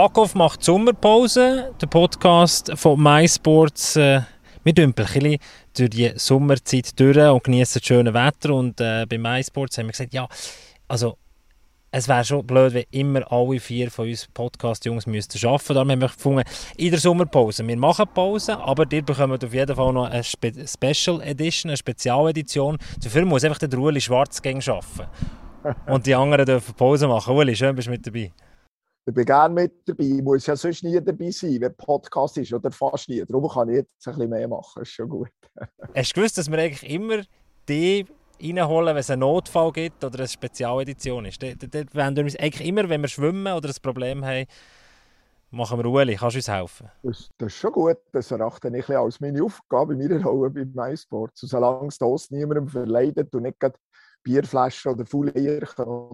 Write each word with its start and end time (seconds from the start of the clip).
Backhoff 0.00 0.34
macht 0.34 0.64
Sommerpause. 0.64 1.74
Der 1.78 1.86
Podcast 1.86 2.72
von 2.74 2.98
MySports. 2.98 3.96
Äh, 3.96 4.22
wir 4.64 4.72
dümpeln 4.72 5.06
ein 5.06 5.12
bisschen 5.12 5.38
durch 5.76 5.90
die 5.90 6.12
Sommerzeit 6.16 6.98
durch 6.98 7.18
und 7.18 7.44
genießen 7.44 7.80
das 7.80 7.86
schöne 7.86 8.14
Wetter. 8.14 8.54
Und 8.54 8.80
äh, 8.80 9.04
bei 9.04 9.18
MySports 9.18 9.76
haben 9.76 9.88
wir 9.88 9.92
gesagt, 9.92 10.14
ja, 10.14 10.26
also 10.88 11.18
es 11.90 12.08
wäre 12.08 12.24
schon 12.24 12.46
blöd, 12.46 12.72
wenn 12.72 12.84
immer 12.92 13.30
alle 13.30 13.60
vier 13.60 13.90
von 13.90 14.08
uns 14.08 14.26
Podcast-Jungs 14.32 15.06
müssten 15.06 15.46
arbeiten. 15.46 15.74
Darum 15.74 15.90
haben 15.90 16.00
wir 16.00 16.08
gefunden, 16.08 16.44
in 16.78 16.90
der 16.92 16.98
Sommerpause. 16.98 17.68
Wir 17.68 17.76
machen 17.76 18.06
Pause, 18.14 18.56
aber 18.56 18.90
ihr 18.90 19.02
bekommt 19.02 19.44
auf 19.44 19.52
jeden 19.52 19.76
Fall 19.76 19.92
noch 19.92 20.08
eine 20.08 20.24
Spe 20.24 20.50
Special 20.66 21.20
Edition, 21.20 21.68
eine 21.68 21.76
Spezialedition. 21.76 22.78
Dafür 23.04 23.26
muss 23.26 23.44
einfach 23.44 23.58
der 23.58 23.78
Ueli 23.78 24.00
Schwarz 24.00 24.40
gegen 24.40 24.62
arbeiten. 24.62 25.10
Und 25.86 26.06
die 26.06 26.14
anderen 26.14 26.46
dürfen 26.46 26.72
Pause 26.72 27.06
machen. 27.06 27.36
Uli, 27.36 27.54
schön 27.54 27.76
bist 27.76 27.88
du 27.88 27.90
mit 27.90 28.06
dabei. 28.06 28.32
Ich 29.06 29.14
bin 29.14 29.24
gerne 29.24 29.54
mit 29.54 29.88
dabei. 29.88 30.04
Ich 30.04 30.22
muss 30.22 30.46
ja 30.46 30.54
sonst 30.54 30.84
nie 30.84 31.00
dabei 31.00 31.30
sein, 31.30 31.60
wenn 31.60 31.74
Podcast 31.74 32.36
ist 32.38 32.52
oder 32.52 32.70
fast 32.70 33.08
nie. 33.08 33.24
Darum 33.24 33.48
kann 33.48 33.68
ich 33.70 33.76
jetzt 33.76 34.06
ein 34.06 34.14
bisschen 34.14 34.30
mehr 34.30 34.46
machen. 34.46 34.72
Das 34.76 34.88
ist 34.88 34.94
schon 34.94 35.08
gut. 35.08 35.30
Hast 35.94 36.10
du 36.10 36.20
gewusst, 36.20 36.38
dass 36.38 36.50
wir 36.50 36.58
eigentlich 36.58 36.88
immer 36.88 37.22
die 37.68 38.06
reinholen, 38.42 38.94
wenn 38.94 39.00
es 39.00 39.10
einen 39.10 39.20
Notfall 39.20 39.72
gibt 39.72 40.04
oder 40.04 40.18
eine 40.18 40.28
Spezialedition 40.28 41.24
ist? 41.24 41.42
Dort 41.42 41.94
wollen 41.94 42.16
wir 42.16 42.24
uns 42.24 42.36
eigentlich 42.36 42.66
immer, 42.66 42.88
wenn 42.88 43.00
wir 43.00 43.08
schwimmen 43.08 43.52
oder 43.52 43.68
ein 43.68 43.74
Problem 43.82 44.24
haben, 44.24 44.46
machen 45.50 45.78
wir 45.78 45.86
Ueli. 45.86 46.16
Kannst 46.16 46.36
du 46.36 46.38
uns 46.38 46.48
helfen? 46.48 46.90
Das, 47.02 47.30
das 47.38 47.48
ist 47.48 47.58
schon 47.58 47.72
gut. 47.72 47.98
Das 48.12 48.30
erachte 48.30 48.68
ich 48.76 48.88
als 48.90 49.20
meine 49.20 49.42
Aufgabe 49.42 49.94
in 49.94 49.98
meiner 49.98 50.22
Rolle 50.22 50.50
bei 50.50 50.64
MySport. 50.64 51.32
Solange 51.34 51.88
es 51.88 51.98
das 51.98 52.30
niemandem 52.30 52.68
verleidet 52.68 53.34
und 53.34 53.42
nicht 53.42 53.58
Bierflaschen 54.22 54.92
oder 54.92 55.06
Folie 55.06 55.60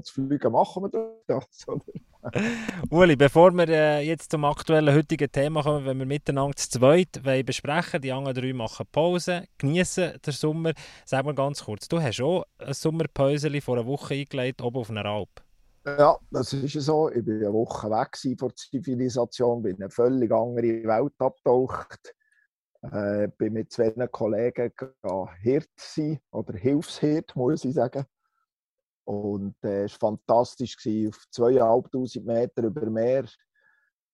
zu 0.02 0.14
fliegen, 0.14 0.52
machen 0.52 0.84
wir 0.84 1.20
das. 1.26 1.66
Uli, 2.90 3.16
bevor 3.16 3.52
wir 3.52 3.68
äh, 3.68 4.00
jetzt 4.00 4.30
zum 4.30 4.44
aktuellen 4.44 4.94
heutigen 4.94 5.30
Thema 5.30 5.62
kommen, 5.62 5.86
wenn 5.86 5.98
wir 5.98 6.06
miteinander 6.06 6.56
zu 6.56 6.68
zweit 6.68 7.22
besprechen 7.44 8.00
die 8.00 8.12
anderen 8.12 8.34
drei 8.34 8.52
machen 8.52 8.86
Pause, 8.90 9.44
genießen 9.58 10.18
den 10.24 10.32
Sommer. 10.32 10.72
Sag 11.04 11.24
mal 11.24 11.34
ganz 11.34 11.64
kurz, 11.64 11.88
du 11.88 12.00
hast 12.00 12.20
auch 12.20 12.44
ein 12.58 12.74
Sommerpäuschen 12.74 13.60
vor 13.60 13.76
einer 13.76 13.86
Woche 13.86 14.14
eingelegt, 14.14 14.62
oben 14.62 14.78
auf 14.78 14.90
einer 14.90 15.04
Alp. 15.04 15.28
Ja, 15.86 16.16
das 16.32 16.52
ist 16.52 16.72
so. 16.72 17.10
Ich 17.10 17.26
war 17.26 17.34
eine 17.34 17.52
Woche 17.52 17.88
weg 17.90 18.38
von 18.38 18.48
der 18.48 18.56
Zivilisation, 18.56 19.62
bin 19.62 19.76
in 19.76 19.82
eine 19.82 19.90
völlig 19.90 20.32
andere 20.32 20.82
Welt 20.84 21.12
abgetaucht 21.18 22.14
äh, 22.92 23.28
bin 23.36 23.52
mit 23.54 23.72
zwei 23.72 23.90
Kollegen 24.08 24.72
Hirt 25.40 25.70
sein, 25.76 26.20
oder 26.30 26.54
Hilfshirt, 26.54 27.34
muss 27.36 27.64
ich 27.64 27.74
sagen. 27.74 28.04
Und 29.04 29.54
äh, 29.62 29.84
es 29.84 30.00
war 30.02 30.10
fantastisch, 30.10 30.76
auf 30.76 31.24
2'500 31.32 32.22
Meter 32.24 32.64
über 32.64 32.90
Meer, 32.90 33.26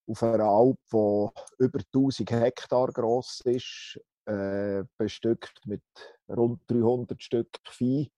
auf 0.06 0.22
einer 0.22 0.44
Alp, 0.44 0.78
die 0.92 1.64
über 1.64 1.80
1000 1.94 2.30
Hektar 2.30 2.88
groß 2.88 3.42
ist, 3.46 3.98
äh, 4.26 4.84
bestückt 4.98 5.60
mit 5.64 5.82
rund 6.28 6.60
300 6.68 7.22
Stück 7.22 7.48
Vieh. 7.68 8.10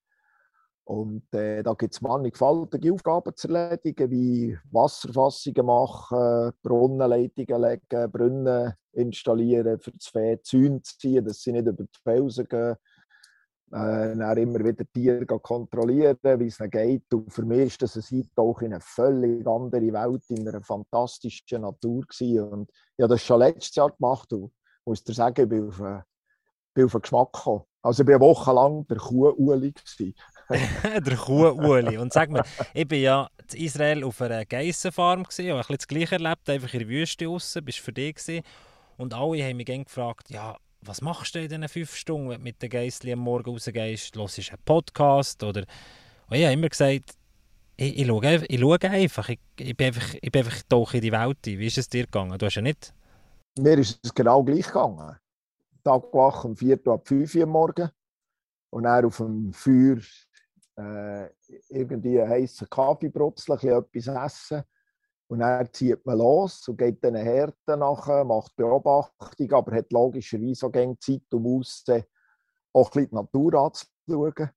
Und 0.85 1.33
äh, 1.33 1.63
da 1.63 1.73
gibt 1.73 1.95
es 1.95 2.01
mannigfaltige 2.01 2.93
Aufgaben 2.93 3.35
zu 3.35 3.47
erledigen, 3.47 4.11
wie 4.11 4.57
Wasserfassungen 4.71 5.65
machen, 5.65 6.51
Brunnenleitungen 6.61 7.61
legen, 7.61 8.11
Brunnen 8.11 8.73
installieren, 8.91 9.79
für 9.79 9.91
das 9.91 10.07
Vieh 10.07 10.39
Zäune 10.43 10.81
ziehen, 10.83 11.25
dass 11.25 11.41
sie 11.41 11.53
nicht 11.53 11.65
über 11.65 11.83
die 11.83 11.99
Felsen 12.03 12.47
gehen. 12.47 12.75
Äh, 13.71 14.15
dann 14.15 14.37
immer 14.37 14.59
wieder 14.59 14.85
Tiere 14.93 15.25
kontrollieren, 15.25 16.19
wie 16.21 16.47
es 16.47 16.59
ihnen 16.59 16.69
geht. 16.69 17.11
Und 17.11 17.33
für 17.33 17.43
mich 17.43 17.79
ist 17.79 17.81
das 17.81 17.95
ein 17.95 18.19
Eintauch 18.19 18.61
in 18.61 18.73
eine 18.73 18.79
völlig 18.79 19.47
andere 19.47 19.91
Welt, 19.91 20.23
in 20.29 20.47
einer 20.47 20.61
fantastischen 20.61 21.63
Natur. 21.63 22.01
Gewesen. 22.01 22.47
Und 22.47 22.69
ich 22.95 23.01
habe 23.01 23.15
das 23.15 23.23
schon 23.23 23.39
letztes 23.39 23.75
Jahr 23.75 23.89
gemacht 23.89 24.31
und 24.33 24.53
muss 24.85 25.03
dir 25.03 25.13
sagen, 25.13 25.41
ich 25.41 25.49
bin 25.49 25.67
auf, 25.67 25.79
bin 26.75 26.85
auf 26.85 26.93
einen 26.93 27.01
Geschmack 27.01 27.33
gekommen. 27.33 27.63
Also 27.81 28.03
ich 28.03 28.07
war 28.07 28.15
eine 28.15 28.23
Woche 28.23 28.53
lang 28.53 28.87
der 28.87 28.97
Kuh-Uli. 28.97 29.73
der 30.83 31.17
Kuh-Uli. 31.17 31.97
Und 31.97 32.13
sag 32.13 32.29
mir, 32.29 32.43
ich 32.73 32.87
bin 32.87 33.01
ja 33.01 33.29
in 33.53 33.65
Israel 33.65 34.03
auf 34.03 34.21
einer 34.21 34.45
Geissenfarm 34.45 35.21
und 35.21 35.31
habe 35.31 35.59
ein 35.59 35.75
das 35.75 35.87
Gleiche 35.87 36.15
erlebt, 36.15 36.49
einfach 36.49 36.73
in 36.73 36.79
der 36.79 36.89
Wüste 36.89 37.25
draussen, 37.25 37.65
bist 37.65 37.79
für 37.79 37.93
dich 37.93 38.15
gewesen. 38.15 38.43
Und 38.97 39.13
alle 39.13 39.43
haben 39.43 39.57
mich 39.57 39.65
gefragt, 39.65 40.29
ja, 40.29 40.55
was 40.81 41.01
machst 41.01 41.35
du 41.35 41.39
in 41.39 41.49
diesen 41.49 41.67
fünf 41.67 41.95
Stunden, 41.95 42.29
wenn 42.29 42.37
du 42.37 42.43
mit 42.43 42.61
den 42.61 42.69
Geissli 42.69 43.13
am 43.13 43.19
Morgen 43.19 43.49
rausgehst? 43.49 44.15
Hörst 44.15 44.37
du 44.37 44.41
einen 44.51 44.61
Podcast? 44.63 45.43
Oder... 45.43 45.65
Und 46.27 46.37
ich 46.37 46.43
habe 46.43 46.53
immer 46.53 46.69
gesagt, 46.69 47.15
ich, 47.77 47.99
ich, 47.99 48.07
schaue, 48.07 48.45
ich 48.47 48.59
schaue 48.59 48.81
einfach. 48.81 49.29
Ich, 49.29 49.39
ich, 49.59 49.75
bin 49.75 49.87
einfach, 49.87 50.13
ich 50.21 50.31
bin 50.31 50.45
einfach 50.45 50.93
in 50.93 51.01
die 51.01 51.11
Welt. 51.11 51.37
Wie 51.43 51.65
ist 51.65 51.77
es 51.77 51.89
dir 51.89 52.03
gegangen? 52.03 52.37
Du 52.37 52.45
hast 52.45 52.55
ja 52.55 52.61
nicht... 52.61 52.93
Mir 53.59 53.77
ist 53.77 53.99
es 54.03 54.13
genau 54.13 54.43
gleich 54.43 54.67
gegangen. 54.67 55.17
Tag 55.83 56.03
wach 56.13 56.43
um 56.45 56.55
4 56.55 56.85
Uhr 56.85 56.93
ab 56.93 57.07
5 57.07 57.35
Uhr 57.35 57.45
morgen 57.45 57.89
und 58.71 58.83
dann 58.83 59.05
auf 59.05 59.17
dem 59.17 59.53
Feuer 59.53 59.97
äh, 60.77 61.29
irgendwie 61.69 62.19
einen 62.19 62.29
heißen 62.29 62.69
Kaffee 62.69 63.09
brutzeln, 63.09 63.59
etwas 63.59 64.07
essen. 64.07 64.63
Und 65.27 65.39
dann 65.39 65.67
zieht 65.73 66.05
man 66.05 66.19
los 66.19 66.67
und 66.67 66.77
geht 66.77 67.03
den 67.03 67.15
Härten 67.15 67.79
nach, 67.79 68.23
macht 68.23 68.55
Beobachtung, 68.55 69.51
aber 69.53 69.75
hat 69.75 69.91
logischerweise 69.91 70.67
auch 70.67 70.71
gerne 70.71 70.99
Zeit, 70.99 71.23
um 71.31 71.59
aus 71.59 71.83
auch 72.73 72.91
ein 72.95 73.07
die 73.09 73.15
Natur 73.15 73.53
anzuschauen. 73.55 74.51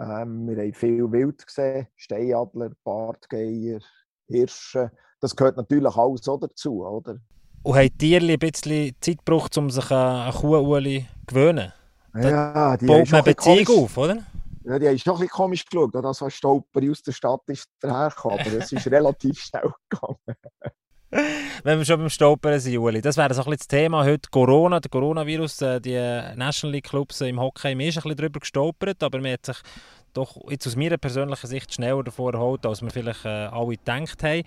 Ähm, 0.00 0.48
wir 0.48 0.56
haben 0.56 0.72
viel 0.74 1.12
Wild 1.12 1.46
gesehen, 1.46 1.86
Steinadler, 1.96 2.70
Bartgeier, 2.82 3.80
Hirsche. 4.26 4.90
Das 5.20 5.34
gehört 5.34 5.56
natürlich 5.56 5.94
alles 5.96 6.28
auch 6.28 6.38
dazu, 6.38 6.84
oder? 6.84 7.18
Und 7.62 7.76
haben 7.76 7.98
Tiere 7.98 8.32
ein 8.32 8.38
bisschen 8.38 8.94
Zeit 9.00 9.18
gebraucht, 9.18 9.56
um 9.58 9.70
sich 9.70 9.90
an 9.90 10.32
Kuhuli 10.32 11.00
zu 11.00 11.26
gewöhnen? 11.26 11.72
Ja, 12.14 12.76
die 12.76 12.86
baut 12.86 13.10
man 13.10 13.24
Beziehung 13.24 13.84
auf, 13.84 13.98
oder? 13.98 14.24
Ja, 14.68 14.78
die 14.78 14.86
haben 14.86 14.98
schon 14.98 15.14
ein 15.14 15.20
bisschen 15.20 15.30
komisch 15.30 15.64
geschaut, 15.64 15.94
dass 15.94 16.22
ein 16.22 16.30
Stolper 16.30 16.80
aus 16.90 17.02
der 17.02 17.12
Stadt 17.12 17.40
ist 17.46 17.68
aber 17.82 18.52
es 18.58 18.70
ist 18.70 18.86
relativ 18.88 19.40
schnell 19.40 19.72
gegangen. 19.88 20.18
Wenn 21.64 21.78
wir 21.78 21.86
schon 21.86 22.00
beim 22.00 22.10
Stolpern 22.10 22.60
sind, 22.60 22.76
Uli, 22.76 23.00
das 23.00 23.16
wäre 23.16 23.32
so 23.32 23.42
ein 23.42 23.50
das 23.52 23.66
Thema 23.66 24.04
heute. 24.04 24.28
Corona, 24.30 24.78
der 24.78 24.90
Coronavirus, 24.90 25.62
äh, 25.62 25.80
die 25.80 25.94
National 26.36 26.74
League 26.74 26.84
Clubs 26.84 27.22
im 27.22 27.40
Hockey, 27.40 27.74
mir 27.74 27.88
ist 27.88 27.96
ein 27.96 28.02
bisschen 28.02 28.18
darüber 28.18 28.40
gestolpert, 28.40 29.02
aber 29.02 29.22
man 29.22 29.32
hat 29.32 29.46
sich 29.46 29.56
doch 30.12 30.36
jetzt 30.50 30.66
aus 30.66 30.76
meiner 30.76 30.98
persönlichen 30.98 31.46
Sicht 31.46 31.72
schneller 31.72 32.04
davor 32.04 32.34
erholt, 32.34 32.66
als 32.66 32.82
wir 32.82 32.90
vielleicht 32.90 33.24
äh, 33.24 33.28
alle 33.46 33.78
gedacht 33.78 34.22
haben. 34.22 34.42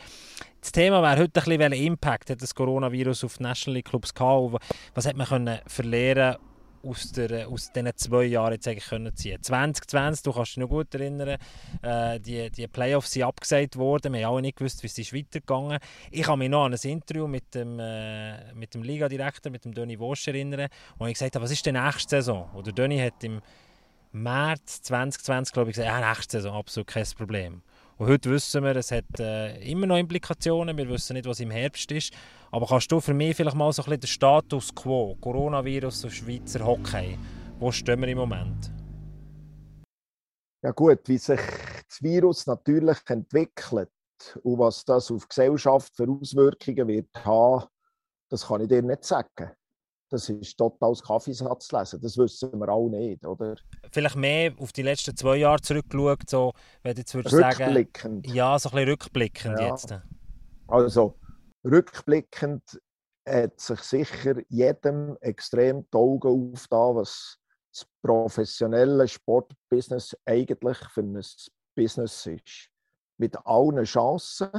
Das 0.60 0.72
Thema 0.72 1.02
wäre 1.02 1.24
heute 1.24 1.40
ein 1.40 1.44
bisschen, 1.46 1.60
welchen 1.60 1.86
Impact 1.88 2.30
hat 2.30 2.44
das 2.44 2.54
Coronavirus 2.54 3.24
auf 3.24 3.38
die 3.38 3.44
National 3.44 3.78
League 3.78 3.90
Clubs 3.90 4.14
gehabt? 4.14 4.64
Was 4.94 5.08
hat 5.08 5.18
man 5.18 5.26
können 5.26 5.60
verlieren 5.66 6.36
aus, 6.84 7.12
der, 7.12 7.47
aus 7.47 7.72
diesen 7.72 7.96
zwei 7.96 8.24
Jahren 8.25 8.53
jetzt 8.53 8.68
eigentlich 8.68 8.86
können 8.86 9.16
ziehen 9.16 9.42
2020, 9.42 10.24
du 10.24 10.34
kannst 10.34 10.52
dich 10.52 10.58
noch 10.58 10.69
gut 10.69 10.94
erinnern, 10.94 11.38
äh, 11.81 12.19
die, 12.19 12.50
die 12.50 12.68
Playoffs 12.68 13.12
sind 13.12 13.24
abgesagt 13.24 13.78
worden, 13.78 14.14
wir 14.14 14.25
haben 14.25 14.36
auch 14.36 14.42
nicht 14.42 14.58
gewusst, 14.58 14.84
wie 14.84 14.88
es 14.88 14.97
ist 14.97 15.14
weitergegangen 15.14 15.80
Ich 16.12 16.24
kann 16.24 16.40
mich 16.40 16.50
noch 16.50 16.66
an 16.66 16.74
ein 16.74 16.80
Interview 16.90 17.28
mit 17.28 17.53
dem, 17.53 17.80
äh, 17.80 18.53
mit 18.53 18.74
dem 18.74 18.84
Liga-Direktor, 18.84 19.52
mit 19.52 19.66
dem 19.66 19.74
Döni 19.74 20.00
Wosch 20.00 20.28
erinnern, 20.28 20.69
wo 20.97 21.06
ich 21.06 21.14
gesagt 21.14 21.36
habe, 21.36 21.44
was 21.44 21.52
ist 21.52 21.66
die 21.66 21.72
nächste 21.72 22.18
Saison? 22.18 22.50
Oder 22.56 22.72
Döni 22.72 23.00
hat 23.00 23.24
im 23.24 23.42
März 24.12 24.81
2020, 24.84 25.53
glaube 25.53 25.69
ich, 25.69 25.75
gesagt, 25.75 25.92
ja, 25.92 26.08
nächste 26.08 26.38
Saison 26.38 26.56
absolut 26.56 26.88
kein 26.88 27.06
Problem. 27.18 27.62
Und 28.01 28.07
heute 28.07 28.31
wissen 28.31 28.63
wir, 28.63 28.75
es 28.78 28.89
hat 28.89 29.19
äh, 29.19 29.62
immer 29.62 29.85
noch 29.85 29.95
Implikationen. 29.95 30.75
Wir 30.75 30.89
wissen 30.89 31.13
nicht, 31.13 31.28
was 31.28 31.39
im 31.39 31.51
Herbst 31.51 31.91
ist. 31.91 32.12
Aber 32.50 32.66
kannst 32.66 32.91
du 32.91 33.00
für 33.00 33.13
mich 33.13 33.35
vielleicht 33.35 33.56
mal 33.56 33.72
so 33.72 33.84
ein 33.84 33.85
bisschen 33.85 34.00
den 34.00 34.07
Status 34.07 34.73
quo, 34.73 35.16
Coronavirus 35.22 36.06
und 36.06 36.09
Schweizer 36.09 36.66
Hockey, 36.66 37.19
wo 37.59 37.72
stehen 37.72 38.01
wir 38.01 38.07
im 38.07 38.17
Moment? 38.17 38.72
Ja 40.63 40.72
gut, 40.72 41.07
wie 41.07 41.19
sich 41.19 41.39
das 41.39 42.01
Virus 42.01 42.47
natürlich 42.47 42.97
entwickelt 43.06 43.91
und 44.41 44.57
was 44.57 44.83
das 44.83 45.12
auf 45.12 45.22
die 45.25 45.29
Gesellschaft 45.29 45.95
für 45.95 46.09
Auswirkungen 46.09 46.88
wird 46.88 47.23
haben, 47.23 47.68
das 48.30 48.47
kann 48.47 48.62
ich 48.62 48.68
dir 48.68 48.81
nicht 48.81 49.04
sagen 49.04 49.51
das 50.12 50.28
ist 50.28 50.58
total 50.58 50.94
Kaffeesatz 50.94 51.72
lesen. 51.72 52.02
Das 52.02 52.18
wissen 52.18 52.60
wir 52.60 52.69
auch 52.69 52.90
nicht, 52.90 53.25
oder? 53.25 53.56
Vielleicht 53.92 54.18
mehr 54.18 54.54
auf 54.58 54.74
die 54.74 54.81
letzten 54.81 55.16
zwei 55.16 55.38
Jahre 55.38 55.62
zurückgeschaut, 55.62 56.30
so, 56.30 56.54
wenn 56.84 56.98
jetzt 56.98 57.16
würdest 57.16 57.34
rückblickend. 57.34 58.25
sagen... 58.25 58.36
Ja, 58.36 58.60
so 58.60 58.69
ein 58.69 58.75
bisschen 58.75 58.90
rückblickend 58.90 59.60
ja. 59.60 59.69
jetzt. 59.69 59.96
Also, 60.68 61.16
rückblickend 61.63 62.81
hat 63.28 63.60
sich 63.60 63.80
sicher 63.80 64.36
jedem 64.50 65.18
extrem 65.22 65.86
die 65.90 65.98
Augen 65.98 66.54
aufgetan, 66.54 66.96
was 66.96 67.38
das 67.72 67.88
professionelle 68.02 69.07
Sportbusiness 69.07 70.16
eigentlich 70.25 70.78
für 70.90 71.02
ein 71.04 71.22
Business 71.75 72.25
ist. 72.25 72.69
Mit 73.18 73.38
allen 73.46 73.84
Chancen 73.86 74.50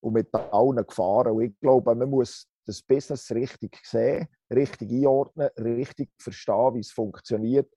und 0.00 0.14
mit 0.14 0.34
allen 0.34 0.84
Gefahren. 0.84 1.32
Und 1.36 1.42
ich 1.42 1.60
glaube, 1.60 1.94
man 1.94 2.10
muss 2.10 2.48
das 2.66 2.82
Business 2.82 3.30
richtig 3.30 3.78
sehen, 3.84 4.28
richtig 4.52 4.90
einordnen, 4.90 5.48
richtig 5.58 6.10
verstehen, 6.18 6.74
wie 6.74 6.80
es 6.80 6.90
funktioniert. 6.90 7.68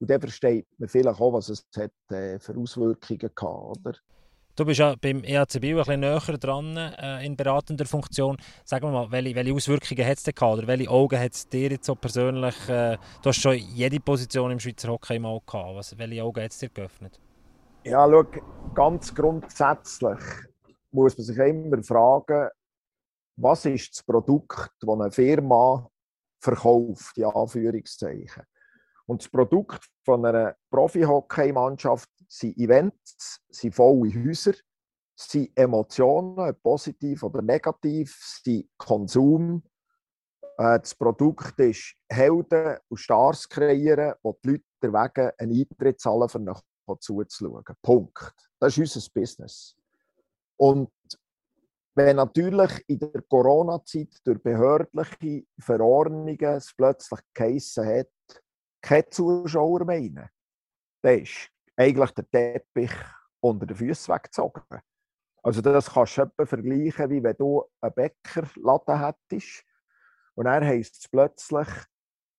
Und 0.00 0.10
dann 0.10 0.20
versteht 0.20 0.66
man 0.78 0.88
vielleicht 0.88 1.20
auch, 1.20 1.32
was 1.32 1.48
es 1.48 1.66
hat, 1.76 1.92
äh, 2.10 2.38
für 2.38 2.56
Auswirkungen 2.56 3.30
gehabt, 3.34 3.78
oder? 3.78 3.94
Du 4.56 4.64
bist 4.64 4.78
ja 4.78 4.94
beim 5.00 5.24
EAC 5.24 5.60
Biel 5.60 5.72
ein 5.72 5.78
bisschen 5.78 6.00
näher 6.00 6.38
dran 6.38 6.76
äh, 6.76 7.26
in 7.26 7.36
beratender 7.36 7.86
Funktion. 7.86 8.36
Sag 8.64 8.84
mal, 8.84 9.10
welche, 9.10 9.34
welche 9.34 9.52
Auswirkungen 9.52 10.06
hat 10.06 10.18
es 10.18 10.22
denn 10.22 10.34
gehabt? 10.34 10.58
Oder 10.58 10.66
welche 10.68 10.88
Augen 10.88 11.18
hat 11.18 11.32
es 11.32 11.48
dir 11.48 11.70
jetzt 11.70 11.86
so 11.86 11.96
persönlich? 11.96 12.54
Äh, 12.68 12.96
du 13.22 13.30
hast 13.30 13.40
schon 13.40 13.56
jede 13.56 13.98
Position 13.98 14.52
im 14.52 14.60
Schweizer 14.60 14.90
Hockey 14.90 15.18
mal 15.18 15.40
gehabt. 15.44 15.74
Was, 15.74 15.98
welche 15.98 16.22
Augen 16.22 16.40
hat 16.40 16.52
es 16.52 16.58
dir 16.58 16.68
geöffnet? 16.68 17.20
Ja, 17.82 18.08
schau, 18.08 18.24
ganz 18.74 19.12
grundsätzlich 19.12 20.20
muss 20.92 21.18
man 21.18 21.24
sich 21.24 21.36
immer 21.36 21.82
fragen, 21.82 22.48
was 23.36 23.64
ist 23.64 23.96
das 23.96 24.02
Produkt, 24.02 24.70
das 24.80 24.88
eine 24.88 25.10
Firma 25.10 25.88
verkauft, 26.40 27.16
in 27.18 27.24
Anführungszeichen. 27.24 28.44
Und 29.06 29.22
das 29.22 29.28
Produkt 29.28 29.86
von 30.04 30.24
einer 30.24 30.56
Profi-Hockey-Mannschaft 30.70 32.08
sind 32.28 32.56
Events, 32.56 33.40
sind 33.50 33.74
volle 33.74 34.12
Häuser, 34.14 34.54
sind 35.16 35.50
Emotionen, 35.56 36.54
positiv 36.62 37.22
oder 37.22 37.42
negativ, 37.42 38.16
sind 38.42 38.68
Konsum. 38.78 39.62
Äh, 40.56 40.80
das 40.80 40.94
Produkt 40.94 41.58
ist 41.60 41.94
Helden 42.08 42.78
und 42.88 42.96
Stars 42.96 43.48
kreieren, 43.48 44.14
wo 44.22 44.38
die 44.42 44.50
Leute 44.50 44.64
wegen 44.82 45.30
einen 45.38 45.60
Eintritt 45.60 46.00
zahlen, 46.00 46.28
um 46.86 47.00
zuzuschauen. 47.00 47.64
Punkt. 47.82 48.32
Das 48.58 48.76
ist 48.76 48.96
unser 48.96 49.10
Business. 49.12 49.76
Und 50.56 50.90
wenn 51.94 52.16
natürlich 52.16 52.84
in 52.88 52.98
der 52.98 53.22
Corona-Zeit 53.22 54.20
durch 54.24 54.42
behördliche 54.42 55.44
Verordnungen 55.58 56.38
es 56.40 56.74
plötzlich 56.76 57.20
geheissen 57.32 57.86
hat, 57.86 58.42
keine 58.82 59.08
Zuschauer 59.08 59.84
meinen, 59.84 60.28
dann 61.02 61.18
ist 61.18 61.50
eigentlich 61.76 62.10
der 62.10 62.30
Teppich 62.30 62.92
unter 63.40 63.66
den 63.66 63.76
Füßen 63.76 64.14
weggezogen. 64.14 64.62
Also 65.42 65.60
das 65.60 65.92
kannst 65.92 66.16
du 66.16 66.22
etwa 66.22 66.46
vergleichen, 66.46 67.10
wie 67.10 67.22
wenn 67.22 67.36
du 67.36 67.64
einen 67.80 67.94
Bäckerladen 67.94 68.98
hättest 68.98 69.64
und 70.34 70.46
dann 70.46 70.64
heisst 70.64 70.96
es 70.96 71.08
plötzlich, 71.08 71.68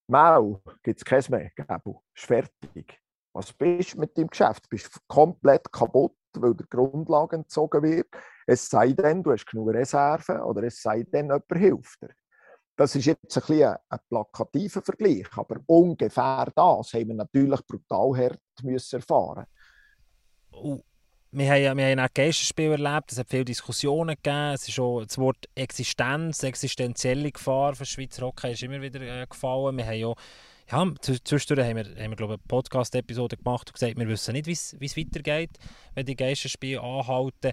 Mau, 0.07 0.61
gibt 0.83 0.99
es 0.99 1.05
keins 1.05 1.29
mehr, 1.29 1.49
Gäbel, 1.55 1.95
ist 2.13 2.25
fertig. 2.25 2.99
Was 3.33 3.51
bist 3.51 3.95
du 3.95 3.99
mit 3.99 4.15
deinem 4.17 4.29
Geschäft? 4.29 4.65
Du 4.65 4.69
bist 4.69 4.89
komplett 5.07 5.71
kaputt, 5.71 6.15
weil 6.33 6.53
der 6.53 6.67
Grundlage 6.67 7.37
entzogen 7.37 7.81
wird. 7.81 8.07
Es 8.45 8.69
sei 8.69 8.94
denn, 8.94 9.24
du 9.24 9.31
hast 9.31 9.45
genug 9.45 9.74
Reserven 9.74 10.39
oder 10.42 10.63
es 10.63 10.81
sei 10.81 11.03
denn, 11.03 11.25
jemand 11.25 11.45
hilft 11.53 12.01
dir. 12.01 12.09
Das 12.75 12.95
ist 12.95 13.06
jetzt 13.06 13.38
ein, 13.38 13.44
bisschen 13.47 13.75
ein 13.89 14.00
plakativer 14.09 14.81
Vergleich, 14.81 15.27
aber 15.36 15.62
ungefähr 15.65 16.51
das 16.53 16.94
haben 16.94 17.07
wir 17.07 17.15
natürlich 17.15 17.65
brutal 17.65 18.18
hart 18.18 18.42
müssen 18.63 18.97
erfahren. 18.97 19.45
Uh, 20.51 20.81
wir 21.31 21.51
haben, 21.51 21.80
ja, 21.80 22.06
auch 22.06 22.13
Geisterspiel 22.13 22.71
erlebt, 22.71 23.12
es 23.12 23.18
hat 23.18 23.30
viele 23.30 23.45
Diskussionen 23.45 24.15
gegeben, 24.15 24.53
es 24.53 24.68
ist 24.68 24.74
schon 24.74 25.06
das 25.06 25.18
Wort 25.18 25.50
Existenz, 25.56 26.44
existenzielle 26.44 27.31
Gefahr 27.31 27.75
für 27.75 27.86
Schweizer 27.86 28.25
Hockey 28.25 28.51
ist 28.53 28.63
immer 28.63 28.81
wieder 28.81 29.01
äh, 29.01 29.25
gefallen. 29.27 29.77
Wir 29.77 29.86
haben 29.86 29.95
ja 29.98 30.13
ja, 30.71 30.94
zwischendurch 31.00 31.68
haben 31.68 31.75
wir, 31.77 31.86
haben 31.86 32.12
wir 32.12 32.15
glaube 32.15 32.33
eine 32.33 32.44
Podcast-Episode 32.48 33.38
gemacht 33.38 33.69
und 33.69 33.74
gesagt, 33.74 33.98
wir 33.98 34.07
wissen 34.07 34.33
nicht, 34.33 34.48
wie 34.48 34.51
es 34.53 34.98
weitergeht, 34.98 35.51
wenn 35.94 36.06
die 36.06 36.15
Geisterspiele 36.15 36.81
anhalten. 36.81 37.51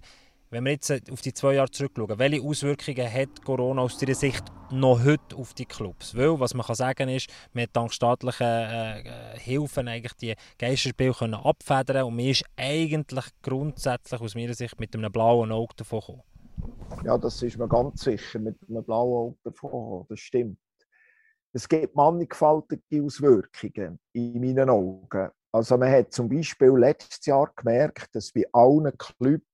Wenn 0.53 0.65
wir 0.65 0.73
jetzt 0.73 0.91
äh, 0.91 1.01
auf 1.11 1.23
die 1.23 1.33
zwei 1.33 1.55
Jahre 1.55 1.71
zurückschauen, 1.71 2.19
welche 2.19 2.43
Auswirkungen 2.43 3.11
hat 3.11 3.43
Corona 3.43 3.81
aus 3.81 4.03
Ihrer 4.03 4.15
Sicht 4.15 4.45
noch 4.71 5.03
heute 5.03 5.35
auf 5.35 5.55
die 5.55 5.65
Clubs? 5.65 6.15
Weil, 6.15 6.39
was 6.39 6.53
man 6.53 6.67
kann 6.67 6.75
sagen 6.75 7.09
ist, 7.09 7.31
hat 7.57 7.71
dank 7.73 7.91
staatlicher 7.91 8.99
äh, 8.99 9.39
Hilfen 9.39 9.89
eigentlich 9.89 10.13
die 10.13 10.35
Geisterspiele 10.59 11.15
können 11.15 11.37
abfedern 11.37 12.05
und 12.05 12.17
man 12.17 12.27
ist 12.27 12.45
eigentlich 12.55 13.25
grundsätzlich 13.41 14.21
aus 14.21 14.35
meiner 14.35 14.53
Sicht 14.53 14.79
mit 14.79 14.95
einem 14.95 15.11
blauen 15.11 15.51
Auge 15.53 15.73
davon 15.75 16.01
gekommen. 16.01 16.23
Ja, 17.03 17.17
das 17.17 17.43
ist 17.43 17.57
mir 17.57 17.67
ganz 17.67 18.05
sicher, 18.05 18.39
mit 18.39 18.57
einem 18.69 18.85
blauen 18.85 19.29
Auge 19.29 19.39
davon 19.45 20.05
das 20.11 20.21
stimmt. 20.21 20.59
Es 21.55 21.67
gibt 21.67 21.97
mannigfaltige 21.97 23.03
Auswirkungen 23.03 23.99
in 24.13 24.39
meinen 24.39 24.69
Augen. 24.69 25.31
Also 25.51 25.79
man 25.79 25.91
hat 25.91 26.13
zum 26.13 26.29
Beispiel 26.29 26.73
letztes 26.77 27.25
Jahr 27.25 27.51
gemerkt, 27.57 28.15
dass 28.15 28.33
bei 28.33 28.45
allen 28.53 28.93
Clubs 28.99 29.47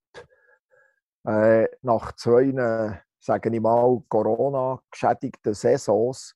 äh, 1.28 1.68
nach 1.82 2.12
zwei, 2.16 3.02
sagen 3.20 3.52
ich 3.52 3.60
mal, 3.60 4.02
Corona-geschädigten 4.08 5.52
Saisons 5.52 6.34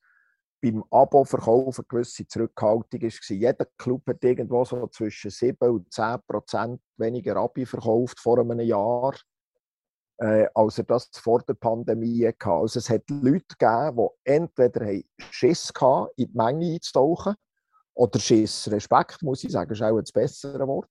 beim 0.60 0.84
Abo-Verkauf 0.90 1.78
eine 1.78 1.86
gewisse 1.88 2.26
Zurückhaltung 2.26 3.00
war. 3.02 3.36
Jeder 3.36 3.66
Club 3.78 4.02
hat 4.06 4.22
irgendwo 4.22 4.64
so 4.64 4.86
zwischen 4.88 5.30
7 5.30 5.70
und 5.70 5.92
10 5.92 6.18
Prozent 6.26 6.80
weniger 6.98 7.36
Abi 7.36 7.66
verkauft 7.66 8.20
vor 8.20 8.38
einem 8.38 8.60
Jahr, 8.60 9.14
äh, 10.18 10.46
als 10.54 10.78
er 10.78 10.84
das 10.84 11.08
vor 11.14 11.40
der 11.40 11.54
Pandemie 11.54 12.26
hatte. 12.26 12.50
Also 12.50 12.78
es 12.78 12.90
hat 12.90 13.08
Leute 13.08 13.56
gegeben, 13.58 14.08
die 14.24 14.30
entweder 14.30 15.02
Schiss 15.30 15.72
hatten, 15.74 16.08
in 16.16 16.26
die 16.26 16.36
Menge 16.36 16.74
einzutauchen, 16.74 17.34
oder 17.94 18.18
Schiss, 18.20 18.70
Respekt, 18.70 19.22
muss 19.22 19.44
ich 19.44 19.52
sagen, 19.52 19.72
ist 19.72 19.82
auch 19.82 19.96
ein 19.96 20.04
besseres 20.14 20.66
Wort. 20.66 20.88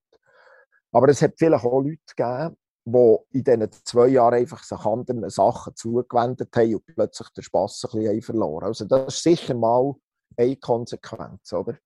Aber 0.92 1.08
es 1.08 1.22
hat 1.22 1.34
vielleicht 1.38 1.64
auch 1.64 1.82
Leute 1.82 2.00
gegeben, 2.16 2.58
die 2.84 3.18
in 3.32 3.44
diesen 3.44 3.72
zwei 3.72 4.08
Jahren 4.08 4.36
einfach 4.36 4.64
sich 4.64 4.80
anderen 4.80 5.30
Sachen 5.30 5.76
zugewendet 5.76 6.56
haben 6.56 6.76
und 6.76 6.86
plötzlich 6.86 7.30
den 7.30 7.44
Spass 7.44 7.84
ein 7.86 8.00
bisschen 8.00 8.22
verloren 8.22 8.66
Also 8.66 8.86
das 8.86 9.16
ist 9.16 9.24
sicher 9.24 9.54
mal 9.54 9.94
eine 10.38 10.56
Konsequenz, 10.58 11.54
oder? 11.54 11.78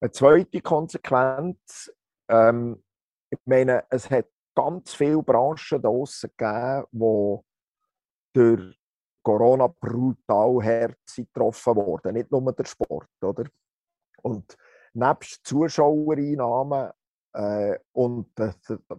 Eine 0.00 0.10
zweite 0.10 0.60
Konsequenz, 0.60 1.90
ähm, 2.28 2.82
ich 3.30 3.38
meine, 3.44 3.84
es 3.90 4.10
hat 4.10 4.26
ganz 4.54 4.94
viele 4.94 5.22
Branchen 5.22 5.82
draussen 5.82 6.30
gegeben, 6.36 6.84
die 6.92 7.38
durch 8.32 8.78
Corona 9.22 9.66
brutal 9.66 10.64
hart 10.64 10.98
getroffen 11.16 11.76
wurden. 11.76 12.14
Nicht 12.14 12.30
nur 12.30 12.52
der 12.52 12.64
Sport, 12.64 13.08
oder? 13.20 13.44
Und 14.22 14.56
nebst 14.94 15.44
Zuschauereinnahmen 15.44 16.90
äh, 17.32 17.78
und 17.92 18.30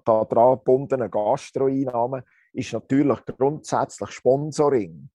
daran 0.06 0.58
gebundenen 0.58 1.12
Gastroeinnahmen 1.12 2.24
ist 2.54 2.74
natürlich 2.74 3.26
grundsätzlich 3.26 4.12
Sponsoring 4.12 5.10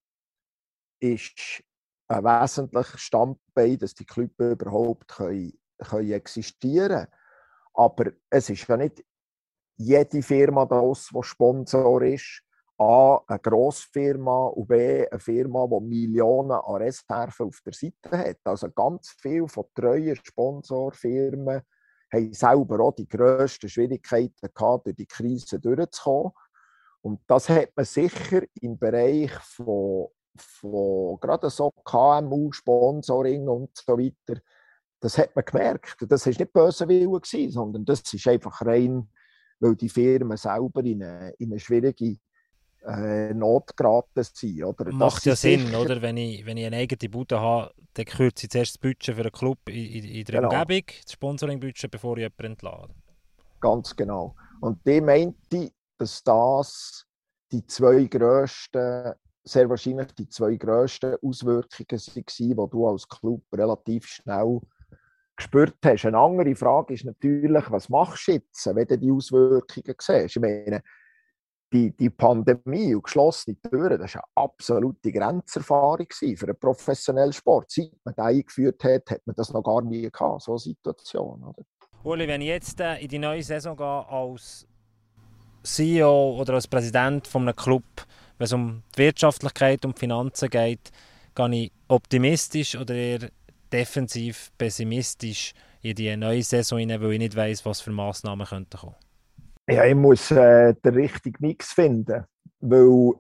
ist 1.01 1.63
ein 2.09 2.25
wesentlicher 2.25 2.99
Standbein, 2.99 3.79
dass 3.79 3.95
die 3.95 4.05
Clubs 4.05 4.35
überhaupt 4.39 5.09
können, 5.09 5.53
können 5.79 6.13
existieren 6.13 6.89
können. 6.89 7.13
Aber 7.75 8.13
es 8.31 8.51
ist 8.51 8.67
ja 8.69 8.77
nicht 8.77 9.05
jede 9.77 10.23
Firma 10.23 10.65
das, 10.67 11.09
die 11.13 11.23
Sponsor 11.23 12.03
ist. 12.03 12.43
A, 12.77 13.21
eine 13.29 13.39
Grossfirma 13.39 14.49
und 14.49 14.67
B, 14.67 15.07
eine 15.09 15.21
Firma, 15.21 15.67
die 15.67 15.81
Millionen 15.87 16.53
an 16.53 16.77
Reserven 16.77 17.47
auf 17.47 17.61
der 17.65 17.73
Seite 17.73 18.11
hat. 18.11 18.39
Also 18.45 18.71
ganz 18.71 19.15
viele 19.21 19.49
von 19.49 19.67
treuen 19.75 20.17
Sponsorfirmen 20.17 21.63
haben 22.13 22.33
selber 22.33 22.81
auch 22.81 22.95
die 22.95 23.09
grössten 23.09 23.69
Schwierigkeiten 23.69 24.49
gehabt, 24.55 24.87
durch 24.87 24.97
die 24.97 25.07
Krise 25.07 25.59
durchzukommen. 25.59 26.33
Und 27.03 27.21
das 27.27 27.49
hat 27.49 27.71
man 27.77 27.85
sicher 27.85 28.43
im 28.61 28.79
Bereich 28.79 29.33
von, 29.33 30.09
von 30.37 31.19
gerade 31.21 31.51
so 31.51 31.71
KMU, 31.85 32.51
Sponsoring 32.53 33.49
und 33.49 33.77
so 33.77 33.99
weiter, 33.99 34.41
das 35.01 35.19
hat 35.19 35.37
man 35.37 35.45
gemerkt. 35.45 35.97
Das 36.09 36.25
war 36.25 36.33
nicht 36.33 36.53
böse 36.53 36.89
Wille, 36.89 37.51
sondern 37.51 37.85
das 37.85 38.01
ist 38.13 38.27
einfach 38.27 38.63
rein, 38.63 39.11
weil 39.61 39.77
die 39.77 39.91
Firmen 39.91 40.39
selber 40.39 40.83
in 40.83 41.03
eine, 41.03 41.31
in 41.39 41.53
eine 41.53 41.61
schwierige 41.61 42.17
äh, 42.87 43.35
Not 43.35 43.77
geraten 43.77 44.23
sind. 44.23 44.65
Oder? 44.65 44.93
Macht 44.93 45.25
ja 45.25 45.37
Sinn, 45.37 45.67
sicher... 45.67 45.81
oder? 45.81 46.03
Wenn 46.03 46.17
ich, 46.17 46.45
wenn 46.45 46.57
ich 46.57 46.67
eine 46.67 46.77
eigene 46.77 47.11
Bude 47.11 47.41
habe, 47.41 47.73
dann 47.95 48.05
kürze 48.05 48.47
ich 48.47 48.51
zuerst 48.51 48.75
das 48.75 48.79
Budget 48.79 49.15
für 49.15 49.23
einen 49.23 49.33
Club 49.33 49.59
in, 49.69 49.75
in, 49.75 50.05
in 50.05 50.25
der 50.25 50.41
genau. 50.41 50.61
Umgebung, 50.61 50.87
das 51.03 51.13
Sponsoring-Budget, 51.13 51.91
bevor 51.91 52.17
ich 52.17 52.23
jemanden 52.23 52.45
entlade. 52.45 52.95
Ganz 53.61 53.95
genau. 53.97 54.35
Und 54.61 54.87
die 54.87 55.01
meinte, 55.01 55.71
dass 55.99 56.23
das 56.23 57.07
die 57.51 57.67
zwei 57.67 58.05
grössten, 58.05 59.13
sehr 59.45 59.69
wahrscheinlich 59.69 60.13
die 60.13 60.29
zwei 60.29 60.57
grössten 60.57 61.17
Auswirkungen 61.23 62.01
waren, 62.01 62.25
die 62.39 62.55
du 62.71 62.89
als 62.89 63.09
Club 63.09 63.43
relativ 63.53 64.07
schnell 64.07 64.61
gespürt 65.37 65.77
hast. 65.85 66.05
Eine 66.05 66.19
andere 66.19 66.55
Frage 66.55 66.95
ist 66.95 67.05
natürlich, 67.05 67.71
was 67.71 67.89
machst 67.89 68.29
du 68.29 68.33
jetzt, 68.33 68.67
wenn 68.75 68.87
du 68.87 68.99
die 68.99 69.11
Auswirkungen 69.11 69.97
siehst? 69.99 70.37
Ich 70.37 70.41
meine, 70.41 70.83
die, 71.73 71.91
die 71.91 72.11
Pandemie 72.11 72.95
und 72.95 73.05
geschlossene 73.05 73.57
Türen, 73.61 73.99
das 73.99 74.15
war 74.15 74.23
eine 74.25 74.45
absolute 74.45 75.13
Grenzerfahrung 75.13 76.07
für 76.11 76.47
einen 76.47 76.59
professionellen 76.59 77.33
Sport. 77.33 77.71
Seit 77.71 77.91
man 78.05 78.15
das 78.15 78.27
eingeführt 78.27 78.83
hat, 78.85 79.11
hat 79.11 79.27
man 79.27 79.35
das 79.37 79.53
noch 79.53 79.63
gar 79.63 79.83
nie 79.83 80.11
gehabt, 80.11 80.43
so 80.43 80.53
eine 80.53 80.59
Situation. 80.59 81.43
Oder? 81.43 81.65
Uli, 82.05 82.29
wenn 82.29 82.41
ich 82.43 82.49
jetzt 82.49 82.81
äh, 82.81 82.99
in 82.99 83.09
die 83.09 83.19
neue 83.19 83.43
Saison 83.43 83.77
gehe 83.77 84.09
als 84.09 84.67
CEO 85.63 86.37
oder 86.39 86.55
als 86.55 86.69
Präsident 86.69 87.27
von 87.27 87.43
einem 87.43 87.57
Club, 87.57 87.85
wenn 88.39 88.45
es 88.45 88.53
um 88.53 88.83
die 88.95 88.99
Wirtschaftlichkeit 88.99 89.85
und 89.85 89.97
die 89.97 90.01
Finanzen 90.01 90.51
geht, 90.51 90.93
gehe 91.35 91.55
ich 91.55 91.73
optimistisch 91.89 92.77
oder 92.77 92.95
eher 92.95 93.31
defensiv 93.73 94.53
pessimistisch 94.59 95.55
in 95.81 95.95
die 95.95 96.17
neue 96.17 96.43
Saison 96.43 96.79
hinein, 96.79 97.01
weil 97.03 97.15
ich 97.15 97.19
nicht 97.19 97.37
weiß, 97.37 97.65
was 97.65 97.81
für 97.81 97.91
Massnahmen 97.91 98.47
kommen 98.47 98.67
könnten. 98.71 98.95
Ja, 99.67 99.85
ich 99.87 99.95
muss 99.95 100.31
äh, 100.31 100.75
den 100.75 100.95
richtigen 100.95 101.37
Mix 101.41 101.73
finden, 101.73 102.25
weil 102.61 103.13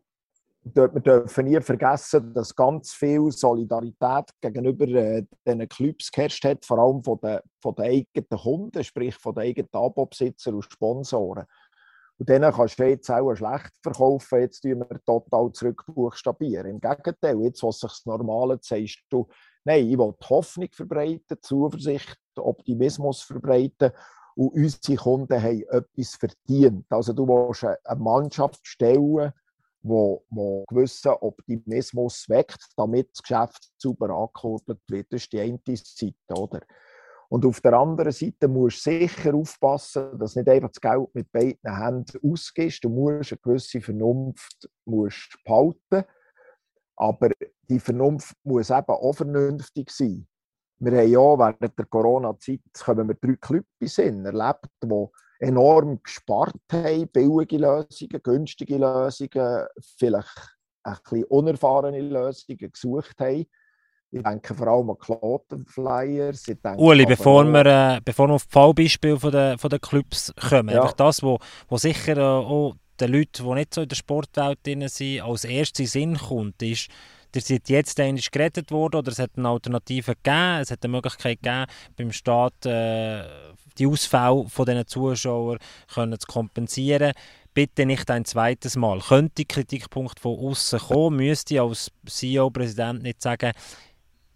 wir 0.63 0.89
dürfen 0.89 1.47
nie 1.47 1.61
vergessen, 1.61 2.35
dass 2.35 2.55
ganz 2.55 2.93
viel 2.93 3.31
Solidarität 3.31 4.31
gegenüber 4.43 4.87
äh, 4.89 5.25
diesen 5.47 5.69
Clubs 5.69 6.11
geherrscht 6.11 6.45
hat, 6.45 6.65
vor 6.65 6.79
allem 6.79 7.03
von 7.03 7.19
den, 7.23 7.41
von 7.63 7.75
den 7.75 7.85
eigenen 7.85 8.29
Kunden, 8.29 8.85
sprich 8.85 9.15
von 9.15 9.35
den 9.35 9.45
eigenen 9.45 9.69
Abo-Besitzern 9.73 10.55
und 10.55 10.65
Sponsoren. 10.65 11.47
Und 12.19 12.29
denen 12.29 12.53
kannst 12.53 12.79
du 12.79 12.89
jetzt 12.89 13.11
auch 13.11 13.35
schlecht 13.35 13.73
verkaufen, 13.83 14.41
jetzt 14.41 14.61
tun 14.61 14.85
wir 14.89 15.01
total 15.05 15.51
zurückbuchstabieren. 15.51 16.67
Im 16.73 16.81
Gegenteil, 16.81 17.41
jetzt, 17.41 17.63
was 17.63 17.81
sich 17.81 17.91
das 17.91 18.07
Normale 18.07 18.59
sagst 18.61 19.01
du, 19.09 19.27
nein, 19.65 19.89
ich 19.89 19.99
will 19.99 20.15
Hoffnung 20.29 20.69
verbreiten, 20.73 21.39
Zuversicht, 21.41 22.19
Optimismus 22.37 23.23
verbreiten 23.23 23.93
und 24.37 24.49
unsere 24.55 24.97
Kunden 24.97 25.43
haben 25.43 25.63
etwas 25.71 26.17
verdient. 26.17 26.87
Also 26.91 27.13
du 27.13 27.27
willst 27.27 27.65
eine 27.65 28.01
Mannschaft 28.01 28.67
stellen, 28.67 29.33
wo, 29.83 30.25
wo 30.31 30.65
gewissen 30.69 31.13
Optimismus 31.21 32.29
weckt, 32.29 32.67
damit 32.77 33.11
das 33.13 33.23
Geschäft 33.23 33.71
sauber 33.79 34.11
angekurbelt 34.11 34.81
wird. 34.89 35.13
Das 35.13 35.23
ist 35.23 35.33
die 35.33 35.41
eine 35.41 35.61
Seite, 35.67 36.15
oder? 36.35 36.61
Und 37.29 37.45
auf 37.47 37.61
der 37.61 37.75
anderen 37.75 38.13
Seite 38.13 38.49
musst 38.49 38.87
du 38.87 38.91
sicher 38.91 39.35
aufpassen, 39.35 40.19
dass 40.19 40.37
nicht 40.37 40.49
einfach 40.49 40.71
das 40.71 40.81
Geld 40.81 41.15
mit 41.15 41.33
beiden 41.33 41.77
Händen 41.77 42.33
ausgehst. 42.33 42.85
Du 42.85 42.89
musst 42.89 43.33
eine 43.33 43.41
gewisse 43.43 43.81
Vernunft 43.81 44.69
musst 44.85 45.37
behalten. 45.45 46.09
Aber 46.97 47.31
die 47.69 47.81
Vernunft 47.81 48.37
muss 48.45 48.71
eben 48.71 48.87
auch 48.87 49.13
vernünftig 49.15 49.91
sein. 49.91 50.27
Wir 50.79 50.93
haben 50.93 51.09
ja 51.09 51.39
während 51.39 51.79
der 51.79 51.87
Corona-Zeit, 51.87 52.61
kommen 52.85 53.09
wir 53.09 53.15
drei 53.15 53.37
Clubs 53.37 53.99
in, 53.99 54.25
erlebt, 54.25 54.67
die 54.83 55.07
enorm 55.41 56.01
gespart 56.03 56.55
haben, 56.73 57.09
billige 57.09 57.59
Lösungen, 57.59 58.23
günstige 58.23 58.79
Lösungen, 58.79 59.67
vielleicht 59.99 60.57
ein 60.83 60.97
bisschen 61.03 61.25
unerfahrene 61.25 62.01
Lösungen 62.01 62.71
gesucht 62.73 63.19
haben. 63.21 63.47
Ich 64.11 64.23
denke 64.23 64.55
vor 64.55 64.69
allem 64.69 64.91
an 64.91 64.99
Klotenflyers. 64.99 66.45
Uli, 66.77 67.05
bevor 67.05 67.45
wir, 67.45 67.67
äh, 67.67 68.01
bevor 68.05 68.29
wir 68.29 68.35
auf 68.35 68.47
die 68.47 68.53
Fallbeispiele 68.53 69.19
von 69.19 69.33
der, 69.33 69.59
von 69.59 69.71
der 69.71 69.81
Clubs 69.81 70.33
kommen, 70.49 70.69
ja. 70.69 70.83
einfach 70.83 70.93
das, 70.93 71.21
was 71.21 71.29
wo, 71.29 71.39
wo 71.69 71.77
sicher 71.79 72.17
äh, 72.17 72.21
auch 72.21 72.77
den 73.01 73.13
Leuten, 73.13 73.45
die 73.45 73.55
nicht 73.55 73.75
so 73.75 73.83
in 73.83 73.89
der 73.89 73.97
Sportwelt 73.97 74.59
drin 74.65 74.89
sind, 74.89 75.23
als 75.23 75.45
erstes 75.45 75.81
in 75.81 75.87
Sinn 75.87 76.19
kommt, 76.19 76.63
ist, 76.63 76.89
ihr 77.35 77.41
seid 77.41 77.69
jetzt 77.69 77.99
eigentlich 78.01 78.31
gerettet 78.31 78.71
worden 78.71 78.97
oder 78.97 79.13
es 79.13 79.19
hat 79.19 79.33
eine 79.37 79.49
Alternative 79.49 80.15
gegeben, 80.15 80.61
es 80.61 80.71
hat 80.71 80.85
eine 80.85 80.93
Möglichkeit 80.93 81.43
gegeben, 81.43 81.67
beim 81.97 82.13
Staat 82.13 82.67
äh, 82.67 83.25
die 83.79 83.87
Ausfälle 83.87 84.45
von 84.49 84.67
diesen 84.67 84.87
Zuschauern 84.87 85.59
können 85.93 86.19
zu 86.19 86.27
kompensieren. 86.27 87.13
Bitte 87.53 87.87
nicht 87.87 88.11
ein 88.11 88.25
zweites 88.25 88.77
Mal. 88.77 89.01
Könnte 89.01 89.45
Kritikpunkt 89.45 90.19
von 90.19 90.39
außen 90.39 90.79
kommen, 90.79 91.17
müsste 91.17 91.55
ich 91.55 91.61
als 91.61 91.91
CEO-Präsident 92.07 93.03
nicht 93.03 93.23
sagen, 93.23 93.53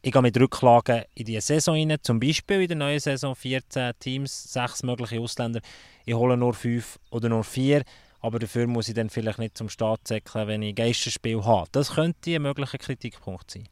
ich 0.00 0.12
gehe 0.12 0.22
mit 0.22 0.38
Rücklagen 0.38 1.02
in 1.14 1.24
die 1.24 1.40
Saison 1.40 1.74
rein, 1.74 1.98
zum 2.02 2.20
Beispiel 2.20 2.62
in 2.62 2.68
der 2.68 2.76
neuen 2.76 3.00
Saison 3.00 3.34
14 3.34 3.92
Teams, 3.98 4.52
sechs 4.52 4.84
mögliche 4.84 5.20
Ausländer. 5.20 5.60
Ich 6.04 6.14
hole 6.14 6.36
nur 6.36 6.54
fünf 6.54 6.98
oder 7.10 7.28
nur 7.28 7.42
vier, 7.42 7.82
aber 8.20 8.38
dafür 8.38 8.66
muss 8.66 8.88
ich 8.88 8.94
dann 8.94 9.10
vielleicht 9.10 9.38
nicht 9.38 9.56
zum 9.56 9.68
Start 9.68 10.00
zäckeln, 10.04 10.48
wenn 10.48 10.62
ich 10.62 10.74
Geisterspiel 10.74 11.44
habe. 11.44 11.68
Das 11.72 11.94
könnte 11.94 12.34
ein 12.34 12.42
möglicher 12.42 12.78
Kritikpunkt 12.78 13.50
sein. 13.50 13.68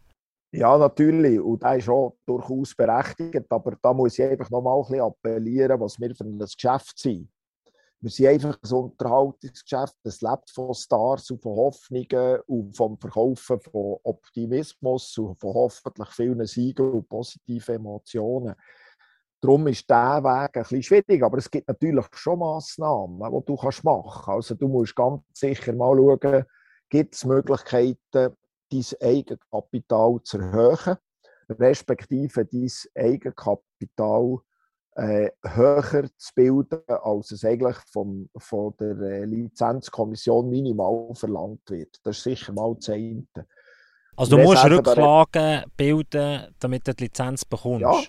Ja, 0.53 0.79
natürlich. 0.79 1.41
Und 1.41 1.62
das 1.62 1.79
ist 1.79 1.88
auch 1.88 2.17
durchaus 2.25 2.75
berechtigt. 2.75 3.47
Aber 3.50 3.76
da 3.83 3.93
muss 3.93 4.19
ich 4.19 4.25
einfach 4.25 4.50
noch 4.50 4.62
mal 4.62 4.76
ein 4.76 4.83
bisschen 4.83 5.00
appellieren, 5.00 5.81
was 5.81 6.00
wir 6.00 6.15
für 6.15 6.25
ein 6.25 6.38
Geschäft 6.38 6.99
sind. 6.99 7.29
Wir 8.00 8.11
sind 8.11 8.26
einfach 8.29 8.59
ein 8.62 8.73
Unterhaltungsgeschäft. 8.73 9.97
Es 10.05 10.21
lebt 10.21 10.50
von 10.50 10.75
Stars 10.75 11.31
und 11.31 11.43
von 11.43 11.57
Hoffnungen 11.57 12.41
und 12.47 12.76
vom 12.76 12.99
Verkaufen 12.99 13.61
von 13.61 13.97
Optimismus 14.05 15.19
und 15.19 15.38
von 15.41 15.55
hoffentlich 15.55 16.09
vielen 16.11 16.47
Siegen 16.47 16.91
und 16.91 17.09
positiven 17.09 17.76
Emotionen. 17.76 18.55
Darum 19.47 19.69
ist 19.69 19.88
dieser 19.88 20.25
Weg 20.25 20.57
ein 20.57 20.62
bisschen 20.62 20.83
schwierig, 20.83 21.23
aber 21.23 21.38
es 21.38 21.49
gibt 21.49 21.69
natürlich 21.69 22.05
schon 22.15 22.41
Massnahmen, 22.41 23.19
die 23.19 23.45
du 23.45 23.55
machen 23.85 24.11
kannst. 24.25 24.29
Also 24.29 24.55
du 24.57 24.67
musst 24.67 24.97
ganz 24.97 25.23
sicher 25.33 25.73
mal 25.73 25.97
schauen, 25.97 26.45
gibt 26.88 27.15
es 27.15 27.25
Möglichkeiten, 27.25 27.97
dein 28.12 28.85
Eigenkapital 29.00 30.21
zu 30.25 30.38
erhöhen, 30.38 30.97
respektive 31.49 32.45
dein 32.45 32.71
Eigenkapital 32.97 34.38
äh, 34.97 35.31
höher 35.45 36.09
zu 36.17 36.35
bilden, 36.35 36.81
als 36.88 37.31
es 37.31 37.45
eigentlich 37.45 37.76
vom, 37.93 38.29
von 38.37 38.75
der 38.81 38.99
äh, 38.99 39.25
Lizenzkommission 39.26 40.50
minimal 40.50 41.15
verlangt 41.15 41.71
wird. 41.71 42.00
Das 42.03 42.17
ist 42.17 42.25
sicher 42.25 42.53
mal 42.53 42.75
das 42.75 42.88
eine. 42.88 43.26
Also 44.17 44.37
du 44.37 44.43
musst 44.43 44.65
Rücklagen 44.65 45.65
bilden, 45.76 46.53
damit 46.59 46.88
du 46.88 46.95
die 46.95 47.05
Lizenz 47.05 47.45
bekommst? 47.45 47.83
Ja, 47.83 48.03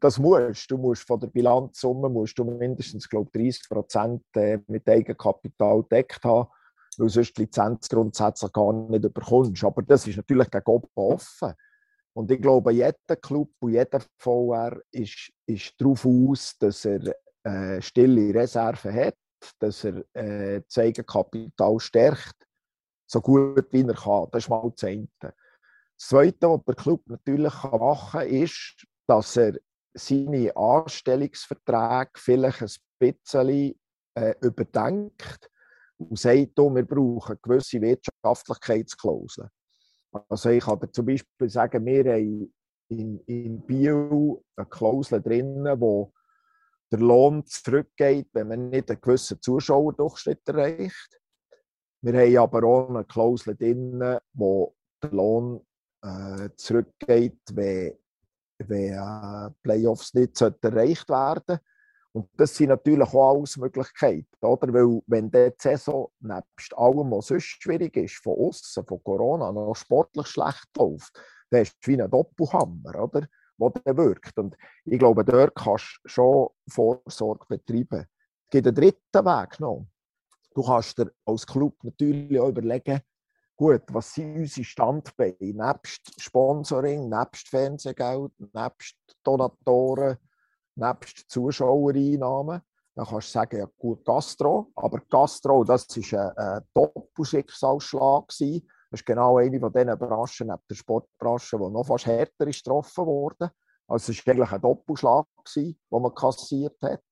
das 0.00 0.18
musst 0.18 0.70
du. 0.70 0.78
musst 0.78 1.06
von 1.06 1.20
der 1.20 1.28
Bilanzsumme 1.28 2.08
musst 2.08 2.38
du 2.38 2.44
mindestens 2.44 3.08
glaub, 3.08 3.32
30 3.32 3.68
Prozent 3.68 4.22
äh, 4.34 4.58
mit 4.66 4.88
Eigenkapital 4.88 5.84
deckt 5.90 6.24
haben 6.24 6.48
weil 6.98 7.08
sonst 7.08 7.36
die 7.36 7.42
Lizenz 7.42 7.88
grundsätzlich 7.88 8.52
gar 8.52 8.72
nicht 8.72 9.14
bekommst. 9.14 9.64
Aber 9.64 9.82
das 9.82 10.06
ist 10.06 10.16
natürlich 10.16 10.50
gegen 10.50 10.66
oben 10.66 10.88
offen. 10.94 11.54
Und 12.14 12.30
ich 12.30 12.42
glaube, 12.42 12.72
jeder 12.72 13.16
Club 13.20 13.50
und 13.60 13.72
jeder 13.72 14.02
VR 14.18 14.78
ist, 14.90 15.32
ist 15.46 15.74
darauf 15.78 16.04
aus, 16.04 16.56
dass 16.58 16.84
er 16.84 17.14
äh, 17.44 17.80
stille 17.80 18.34
Reserven 18.34 18.94
hat, 18.94 19.16
dass 19.58 19.84
er 19.84 20.04
äh, 20.14 20.60
das 20.60 20.78
Eigenkapital 20.78 21.80
stärkt, 21.80 22.46
so 23.06 23.20
gut 23.20 23.66
wie 23.72 23.82
er 23.82 23.94
kann. 23.94 24.28
Das 24.30 24.44
ist 24.44 24.50
mal 24.50 24.70
das 24.70 24.84
eine. 24.84 25.08
Das 25.20 25.32
Zweite, 25.96 26.50
was 26.50 26.64
der 26.64 26.74
Club 26.74 27.00
natürlich 27.06 27.62
machen 27.62 28.20
kann, 28.20 28.28
ist, 28.28 28.86
dass 29.06 29.36
er 29.36 29.58
seine 29.94 30.56
Anstellungsverträge 30.56 32.10
vielleicht 32.16 32.62
ein 32.62 32.70
bisschen 32.98 33.74
äh, 34.14 34.34
überdenkt 34.40 35.50
und 35.98 36.18
sagt, 36.18 36.56
wir 36.56 36.84
brauchen 36.84 37.38
gewisse 37.42 37.80
Wirtschaftlichkeitsklauseln. 37.80 39.48
Also 40.28 40.50
ich 40.50 40.64
kann 40.64 40.92
zum 40.92 41.06
Beispiel 41.06 41.48
sagen, 41.48 41.84
wir 41.86 42.12
haben 42.12 42.52
in, 42.88 43.18
in 43.26 43.66
Bio 43.66 44.44
eine 44.56 44.66
Klausel 44.68 45.22
drin, 45.22 45.64
wo 45.78 46.12
der 46.90 47.00
Lohn 47.00 47.44
zurückgeht, 47.46 48.28
wenn 48.32 48.48
man 48.48 48.68
nicht 48.68 48.90
einen 48.90 49.00
gewissen 49.00 49.40
Zuschauerdurchschnitt 49.40 50.46
erreicht. 50.46 51.20
Wir 52.02 52.20
haben 52.20 52.38
aber 52.38 52.66
auch 52.66 52.90
eine 52.90 53.04
Klausel 53.04 53.56
drin, 53.56 54.18
wo 54.34 54.74
der 55.02 55.10
Lohn 55.10 55.64
äh, 56.02 56.50
zurückgeht, 56.56 57.40
wenn, 57.52 57.96
wenn 58.58 59.54
Playoffs 59.62 60.14
nicht 60.14 60.40
erreicht 60.40 61.08
werden 61.08 61.42
sollten. 61.46 61.64
Und 62.14 62.28
das 62.36 62.54
sind 62.54 62.68
natürlich 62.68 63.08
auch 63.08 63.36
alles 63.36 63.56
Möglichkeiten, 63.56 64.26
oder? 64.42 64.72
Weil, 64.72 65.00
wenn 65.06 65.30
die 65.30 65.50
Saison 65.58 66.10
nebst 66.20 66.76
allem, 66.76 67.10
was 67.10 67.28
sonst 67.28 67.62
schwierig 67.62 67.96
ist, 67.96 68.22
von 68.22 68.38
außen, 68.38 68.84
von 68.84 69.02
Corona, 69.02 69.50
noch 69.50 69.74
sportlich 69.74 70.26
schlecht 70.26 70.68
läuft, 70.76 71.18
dann 71.50 71.62
ist 71.62 71.74
es 71.80 71.88
wie 71.88 72.00
ein 72.00 72.10
Doppelhammer, 72.10 73.02
oder? 73.02 73.26
Der 73.86 73.96
wirkt. 73.96 74.36
Und 74.38 74.56
ich 74.84 74.98
glaube, 74.98 75.24
dort 75.24 75.54
kannst 75.54 76.00
du 76.02 76.08
schon 76.08 76.48
Vorsorge 76.68 77.46
betreiben. 77.48 78.00
Es 78.00 78.50
gibt 78.50 78.66
einen 78.66 78.76
dritten 78.76 79.24
Weg 79.24 79.60
noch. 79.60 79.86
Du 80.54 80.62
kannst 80.62 80.98
dir 80.98 81.10
als 81.24 81.46
Club 81.46 81.76
natürlich 81.82 82.38
auch 82.38 82.48
überlegen, 82.48 83.00
gut, 83.56 83.82
was 83.88 84.14
sind 84.14 84.36
unsere 84.36 84.64
Standbeine? 84.64 85.36
Nebst 85.40 86.20
Sponsoring, 86.20 87.08
nebst 87.08 87.48
Fernsehgeld, 87.48 88.32
nebst 88.52 88.96
Donatoren, 89.22 90.16
nebst 90.74 91.30
Zuschauereinnahmen. 91.30 92.60
Dann 92.94 93.06
kannst 93.06 93.28
du 93.28 93.32
sagen, 93.32 93.58
ja 93.58 93.66
gut, 93.78 94.04
Gastro, 94.04 94.70
aber 94.74 95.00
Gastro, 95.08 95.64
das 95.64 95.88
war 95.88 96.36
ein, 96.36 96.38
ein 96.38 96.62
Doppelschicksalsschlag. 96.74 98.26
Das 98.28 99.00
ist 99.00 99.06
genau 99.06 99.38
eine 99.38 99.58
von 99.58 99.72
diesen 99.72 99.98
Branchen, 99.98 100.46
neben 100.46 100.62
der 100.68 100.74
Sportbranche, 100.74 101.56
die 101.56 101.70
noch 101.70 101.86
fast 101.86 102.06
härter 102.06 102.46
ist 102.46 102.62
getroffen 102.62 103.06
wurde. 103.06 103.50
Also 103.88 104.12
es 104.12 104.26
war 104.26 104.34
eigentlich 104.34 104.52
ein 104.52 104.60
Doppelschlag, 104.60 105.26
den 105.56 105.76
man 105.90 106.14
kassiert 106.14 106.76
hat. 106.82 107.02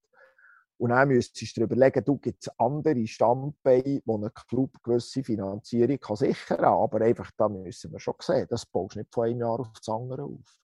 Und 0.80 0.90
dann 0.90 1.08
müsstest 1.08 1.54
du 1.56 1.60
dir 1.60 1.64
überlegen, 1.64 2.02
du 2.02 2.16
gibt 2.16 2.42
es 2.42 2.58
andere 2.58 3.06
Standbeine, 3.06 4.00
wo 4.06 4.16
ein 4.16 4.30
Club 4.48 4.82
gewisse 4.82 5.22
Finanzierung 5.22 6.00
kann 6.00 6.16
sichern 6.16 6.56
kann. 6.56 6.64
Aber 6.64 7.02
einfach, 7.02 7.30
da 7.36 7.50
müssen 7.50 7.92
wir 7.92 8.00
schon 8.00 8.14
sehen, 8.18 8.46
das 8.48 8.64
baust 8.64 8.94
du 8.94 9.00
nicht 9.00 9.12
von 9.12 9.24
einem 9.24 9.40
Jahr 9.40 9.60
auf 9.60 9.68
das 9.76 9.88
andere 9.90 10.22
auf. 10.22 10.58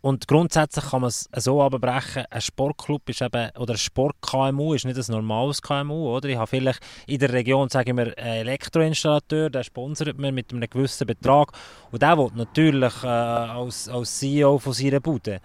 Und 0.00 0.26
grundsätzlich 0.26 0.84
kann 0.86 1.02
man 1.02 1.08
es 1.08 1.28
so 1.36 1.62
abbrechen, 1.62 2.24
ein 2.28 2.40
Sportclub 2.40 3.08
ist 3.08 3.22
eben, 3.22 3.50
oder 3.56 3.74
ein 3.74 3.78
Sport-KMU 3.78 4.74
ist 4.74 4.86
nicht 4.86 4.98
ein 4.98 5.14
normales 5.14 5.62
KMU, 5.62 6.14
oder? 6.14 6.28
Ich 6.28 6.36
habe 6.36 6.48
vielleicht 6.48 6.80
in 7.06 7.20
der 7.20 7.32
Region, 7.32 7.68
sagen 7.68 7.96
wir, 7.96 8.18
einen 8.18 8.40
Elektroinstallateur, 8.40 9.50
der 9.50 9.62
sponsert 9.62 10.18
mir 10.18 10.32
mit 10.32 10.52
einem 10.52 10.68
gewissen 10.68 11.06
Betrag 11.06 11.52
und 11.92 12.02
der 12.02 12.18
will 12.18 12.32
natürlich 12.34 13.04
äh, 13.04 13.06
als, 13.06 13.88
als 13.88 14.18
CEO 14.18 14.58
von 14.58 14.72
seiner 14.72 15.00
Bude 15.00 15.40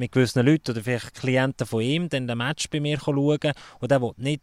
mit 0.00 0.12
gewissen 0.12 0.44
Leuten 0.44 0.72
oder 0.72 0.82
vielleicht 0.82 1.14
Klienten 1.14 1.66
von 1.66 1.82
ihm 1.82 2.08
dann 2.08 2.26
den 2.26 2.38
Match 2.38 2.68
bei 2.70 2.80
mir 2.80 2.98
schauen 2.98 3.52
und 3.78 3.90
der 3.90 4.02
will 4.02 4.12
nicht 4.16 4.42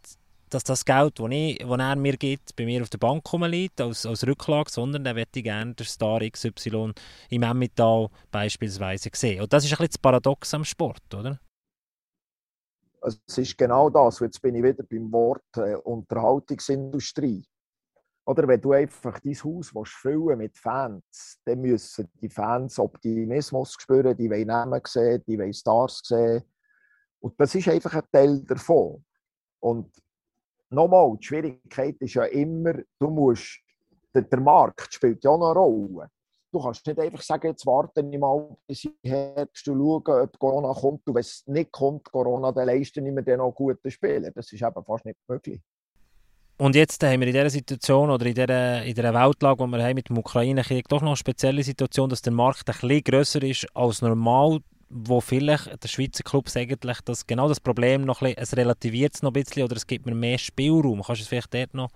dass 0.49 0.63
das 0.63 0.85
Geld, 0.85 1.19
das, 1.19 1.27
ich, 1.29 1.57
das 1.57 1.79
er 1.79 1.95
mir 1.97 2.15
gibt, 2.15 2.55
bei 2.55 2.65
mir 2.65 2.81
auf 2.81 2.89
der 2.89 2.99
Bank 2.99 3.23
liegt, 3.33 3.81
als, 3.81 4.05
als 4.05 4.25
Rücklage, 4.25 4.71
sondern 4.71 5.03
dann 5.03 5.15
möchte 5.15 5.41
gerne 5.41 5.73
den 5.73 5.85
Star 5.85 6.21
XY 6.21 6.93
im 7.29 7.43
Emmental 7.43 8.07
beispielsweise 8.31 9.09
sehen. 9.13 9.41
Und 9.41 9.51
das 9.51 9.65
ist 9.65 9.71
ein 9.71 9.77
bisschen 9.77 9.89
das 9.89 9.97
Paradox 9.97 10.53
am 10.53 10.63
Sport, 10.63 11.13
oder? 11.13 11.39
Es 13.01 13.37
ist 13.37 13.57
genau 13.57 13.89
das. 13.89 14.19
Jetzt 14.19 14.41
bin 14.41 14.55
ich 14.55 14.63
wieder 14.63 14.83
beim 14.83 15.11
Wort 15.11 15.43
äh, 15.57 15.75
Unterhaltungsindustrie. 15.75 17.43
Oder 18.27 18.45
wenn 18.45 18.59
du 18.59 18.73
einfach 18.73 19.21
dein 19.21 19.35
Haus 19.35 19.71
füllen 19.85 20.37
mit 20.37 20.57
Fans, 20.57 21.39
dann 21.45 21.61
müssen 21.61 22.09
die 22.21 22.27
Fans 22.27 22.77
Optimismus 22.77 23.77
spüren, 23.79 24.17
die 24.17 24.29
wollen 24.29 24.47
Namen 24.47 24.81
sehen, 24.85 25.23
die 25.25 25.39
wollen 25.39 25.53
Stars 25.53 26.01
sehen. 26.03 26.43
Und 27.21 27.39
das 27.39 27.55
ist 27.55 27.69
einfach 27.69 27.93
ein 27.93 28.03
Teil 28.11 28.43
davon. 28.43 29.01
Und 29.61 29.93
nochmal, 30.69 31.15
die 31.17 31.25
Schwierigkeit 31.25 31.95
ist 32.01 32.15
ja 32.15 32.25
immer, 32.25 32.73
du 32.99 33.09
musst, 33.09 33.61
der, 34.13 34.23
der 34.23 34.41
Markt 34.41 34.93
spielt 34.93 35.23
ja 35.23 35.29
auch 35.29 35.41
eine 35.41 35.57
Rolle. 35.57 36.09
Du 36.51 36.61
kannst 36.61 36.85
nicht 36.85 36.99
einfach 36.99 37.21
sagen, 37.21 37.47
jetzt 37.47 37.65
warte 37.65 38.01
ich 38.01 38.19
mal 38.19 38.57
bis 38.67 38.89
Herbst 39.03 39.69
und 39.69 39.77
schauen, 39.79 40.21
ob 40.21 40.37
Corona 40.37 40.73
kommt. 40.73 41.07
Und 41.07 41.15
wenn 41.15 41.21
es 41.21 41.47
nicht 41.47 41.71
kommt, 41.71 42.11
Corona, 42.11 42.51
dann 42.51 42.67
leisten 42.67 43.05
wir 43.05 43.23
dann 43.23 43.37
noch 43.37 43.53
gute 43.53 43.89
Spieler. 43.89 44.31
Das 44.31 44.51
ist 44.51 44.61
eben 44.61 44.83
fast 44.83 45.05
nicht 45.05 45.17
möglich. 45.29 45.61
Und 46.59 46.75
jetzt 46.75 47.03
haben 47.03 47.19
wir 47.19 47.27
in 47.27 47.33
dieser 47.33 47.51
Situation 47.51 48.09
oder 48.09 48.25
in 48.25 48.33
dieser, 48.33 48.83
in 48.83 48.95
dieser 48.95 49.13
Weltlage, 49.13 49.63
die 49.63 49.71
wir 49.71 49.83
haben 49.83 49.93
mit 49.93 50.09
dem 50.09 50.17
Ukraine-Krieg, 50.17 50.87
doch 50.89 51.01
noch 51.01 51.09
eine 51.09 51.15
spezielle 51.15 51.61
Situation, 51.61 52.09
dass 52.09 52.23
der 52.23 52.33
Markt 52.33 52.67
ein 52.67 52.73
bisschen 52.73 53.03
grösser 53.03 53.43
ist 53.43 53.67
als 53.75 54.01
normal, 54.01 54.61
wo 54.89 55.21
vielleicht 55.21 55.83
der 55.83 55.87
Schweizer 55.87 56.23
Clubs 56.23 56.57
eigentlich 56.57 56.97
das, 57.01 57.27
genau 57.27 57.47
das 57.47 57.59
Problem 57.59 58.05
noch 58.05 58.21
ein 58.21 58.29
bisschen, 58.29 58.43
es 58.43 58.57
relativiert 58.57 59.13
es 59.13 59.21
noch 59.21 59.29
ein 59.29 59.43
bisschen 59.43 59.63
oder 59.63 59.75
es 59.75 59.85
gibt 59.85 60.07
mir 60.07 60.15
mehr 60.15 60.39
Spielraum. 60.39 61.03
Kannst 61.03 61.21
du 61.21 61.23
es 61.23 61.27
vielleicht 61.27 61.53
dort 61.53 61.75
noch, 61.75 61.89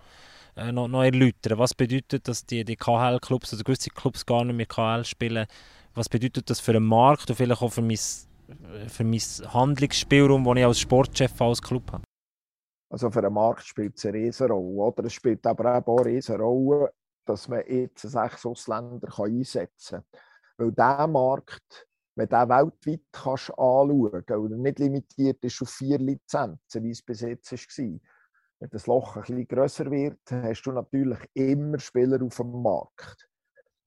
äh, 0.56 0.72
noch, 0.72 0.88
noch 0.88 1.04
erläutern? 1.04 1.58
Was 1.58 1.74
bedeutet, 1.74 2.28
dass 2.28 2.46
die, 2.46 2.64
die 2.64 2.76
KHL-Clubs, 2.76 3.54
also 3.54 3.64
gewisse 3.64 3.90
Clubs 3.90 4.24
gar 4.28 4.46
nicht 4.46 4.58
mehr 4.58 4.68
KHL 4.68 5.06
spielen, 5.06 5.48
was 5.96 6.08
bedeutet 6.08 6.52
das 6.52 6.60
für 6.60 6.74
den 6.74 6.84
Markt 6.84 7.28
und 7.32 7.36
vielleicht 7.36 7.64
auch 7.64 7.72
für 7.72 7.82
mein, 7.82 7.98
für 7.98 9.04
mein 9.04 9.22
Handlungsspielraum, 9.54 10.44
das 10.44 10.56
ich 10.56 10.66
als 10.66 10.80
Sportchef 10.80 11.42
als 11.42 11.64
Club 11.64 11.92
habe? 11.92 12.04
Also 12.92 13.10
für 13.10 13.22
den 13.22 13.34
Markt 13.34 13.64
spielt 13.64 13.98
es 13.98 14.06
eine 14.06 14.18
Riesenrolle. 14.18 14.92
Oder? 14.92 15.06
Es 15.06 15.14
spielt 15.14 15.46
aber 15.48 15.78
auch 15.78 15.98
eine 15.98 16.06
Riesenrolle, 16.06 16.92
dass 17.26 17.48
man 17.48 17.64
jetzt 17.68 18.02
sechs 18.02 18.46
Ausländer 18.46 19.08
einsetzen 19.18 20.02
kann. 20.02 20.22
Weil 20.58 20.72
dieser 20.72 21.08
Markt 21.08 21.88
wenn 22.16 22.28
du 22.28 22.38
den 22.38 22.50
weltweit 22.50 23.02
kannst 23.12 23.50
anschauen 23.52 24.24
kannst 24.26 24.32
und 24.32 24.62
nicht 24.62 24.80
limitiert 24.80 25.44
ist 25.44 25.62
auf 25.62 25.70
vier 25.70 25.98
Lizenzen, 25.98 26.84
wie 26.84 26.92
es 26.92 27.02
bis 27.02 27.22
jetzt 27.22 27.52
war, 27.52 28.00
wenn 28.60 28.70
das 28.70 28.86
Loch 28.86 29.16
ein 29.16 29.22
bisschen 29.22 29.48
grösser 29.48 29.90
wird, 29.90 30.20
hast 30.30 30.64
du 30.64 30.72
natürlich 30.72 31.20
immer 31.34 31.80
Spieler 31.80 32.22
auf 32.22 32.36
dem 32.36 32.62
Markt. 32.62 33.28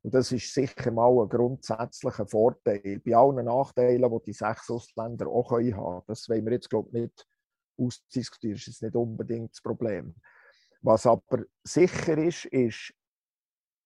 Und 0.03 0.15
das 0.15 0.33
ist 0.33 0.53
sicher 0.53 0.91
mal 0.91 1.23
ein 1.23 1.29
grundsätzlicher 1.29 2.27
Vorteil. 2.27 3.01
Bei 3.05 3.15
allen 3.15 3.45
Nachteilen, 3.45 4.11
die 4.11 4.25
die 4.27 4.33
sechs 4.33 4.71
Ausländer 4.71 5.29
auch 5.29 5.51
haben 5.53 5.71
können. 5.71 6.03
Das 6.07 6.29
wollen 6.29 6.45
wir 6.45 6.53
jetzt, 6.53 6.69
glaube 6.69 6.89
ich, 6.89 6.95
nicht 6.95 7.27
ausdiskutieren. 7.77 8.57
Ist 8.57 8.67
jetzt 8.67 8.83
nicht 8.83 8.95
unbedingt 8.95 9.53
das 9.53 9.61
Problem. 9.61 10.15
Was 10.83 11.07
aber 11.07 11.45
sicher 11.63 12.19
ist, 12.19 12.45
ist, 12.47 12.93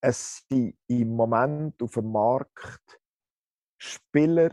es 0.01 0.45
sind 0.49 0.77
im 0.87 1.15
Moment 1.15 1.83
auf 1.83 1.93
dem 1.93 2.11
Markt 2.11 3.01
Spieler 3.79 4.51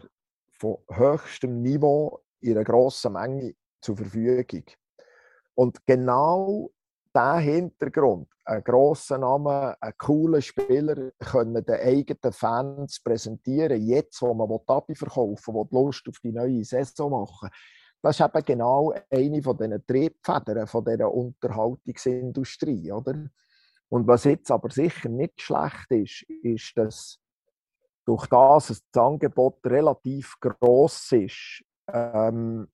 von 0.51 0.77
höchstem 0.89 1.61
Niveau 1.61 2.23
in 2.41 2.51
einer 2.51 2.63
grossen 2.63 3.13
Menge 3.13 3.55
zur 3.81 3.97
Verfügung. 3.97 4.63
Und 5.55 5.85
genau 5.85 6.71
dieser 7.15 7.37
Hintergrund, 7.37 8.27
ein 8.43 8.63
grosser 8.63 9.17
Name, 9.17 9.75
ein 9.79 9.93
cooler 9.97 10.41
Spieler, 10.41 11.11
können 11.19 11.65
den 11.65 11.79
eigenen 11.79 12.33
Fans 12.33 12.99
präsentieren, 12.99 13.81
jetzt, 13.81 14.21
wo 14.21 14.33
man 14.33 14.59
Abi 14.67 14.95
verkaufen 14.95 15.55
will, 15.55 15.65
die 15.71 15.75
Lust 15.75 16.07
auf 16.07 16.19
die 16.19 16.31
neue 16.31 16.63
Saison 16.63 17.11
machen. 17.11 17.50
Das 18.05 18.20
ist 18.20 18.24
eben 18.24 18.46
genau 18.46 18.94
eine 19.09 19.41
von 19.41 19.57
diesen 19.57 19.83
Triebfedern 19.83 20.68
von 20.68 20.85
dieser 20.85 21.11
Unterhaltungsindustrie. 21.11 22.91
Oder? 22.91 23.15
Und 23.89 24.05
was 24.05 24.25
jetzt 24.25 24.51
aber 24.51 24.70
sicher 24.70 25.09
nicht 25.09 25.41
schlecht 25.41 25.89
ist, 25.89 26.22
ist, 26.44 26.77
dass 26.77 27.18
durch 28.05 28.27
das 28.27 28.68
dass 28.68 28.83
das 28.91 29.03
Angebot 29.03 29.57
relativ 29.65 30.35
groß 30.39 31.13
ist, 31.13 31.63
ähm, 31.91 32.68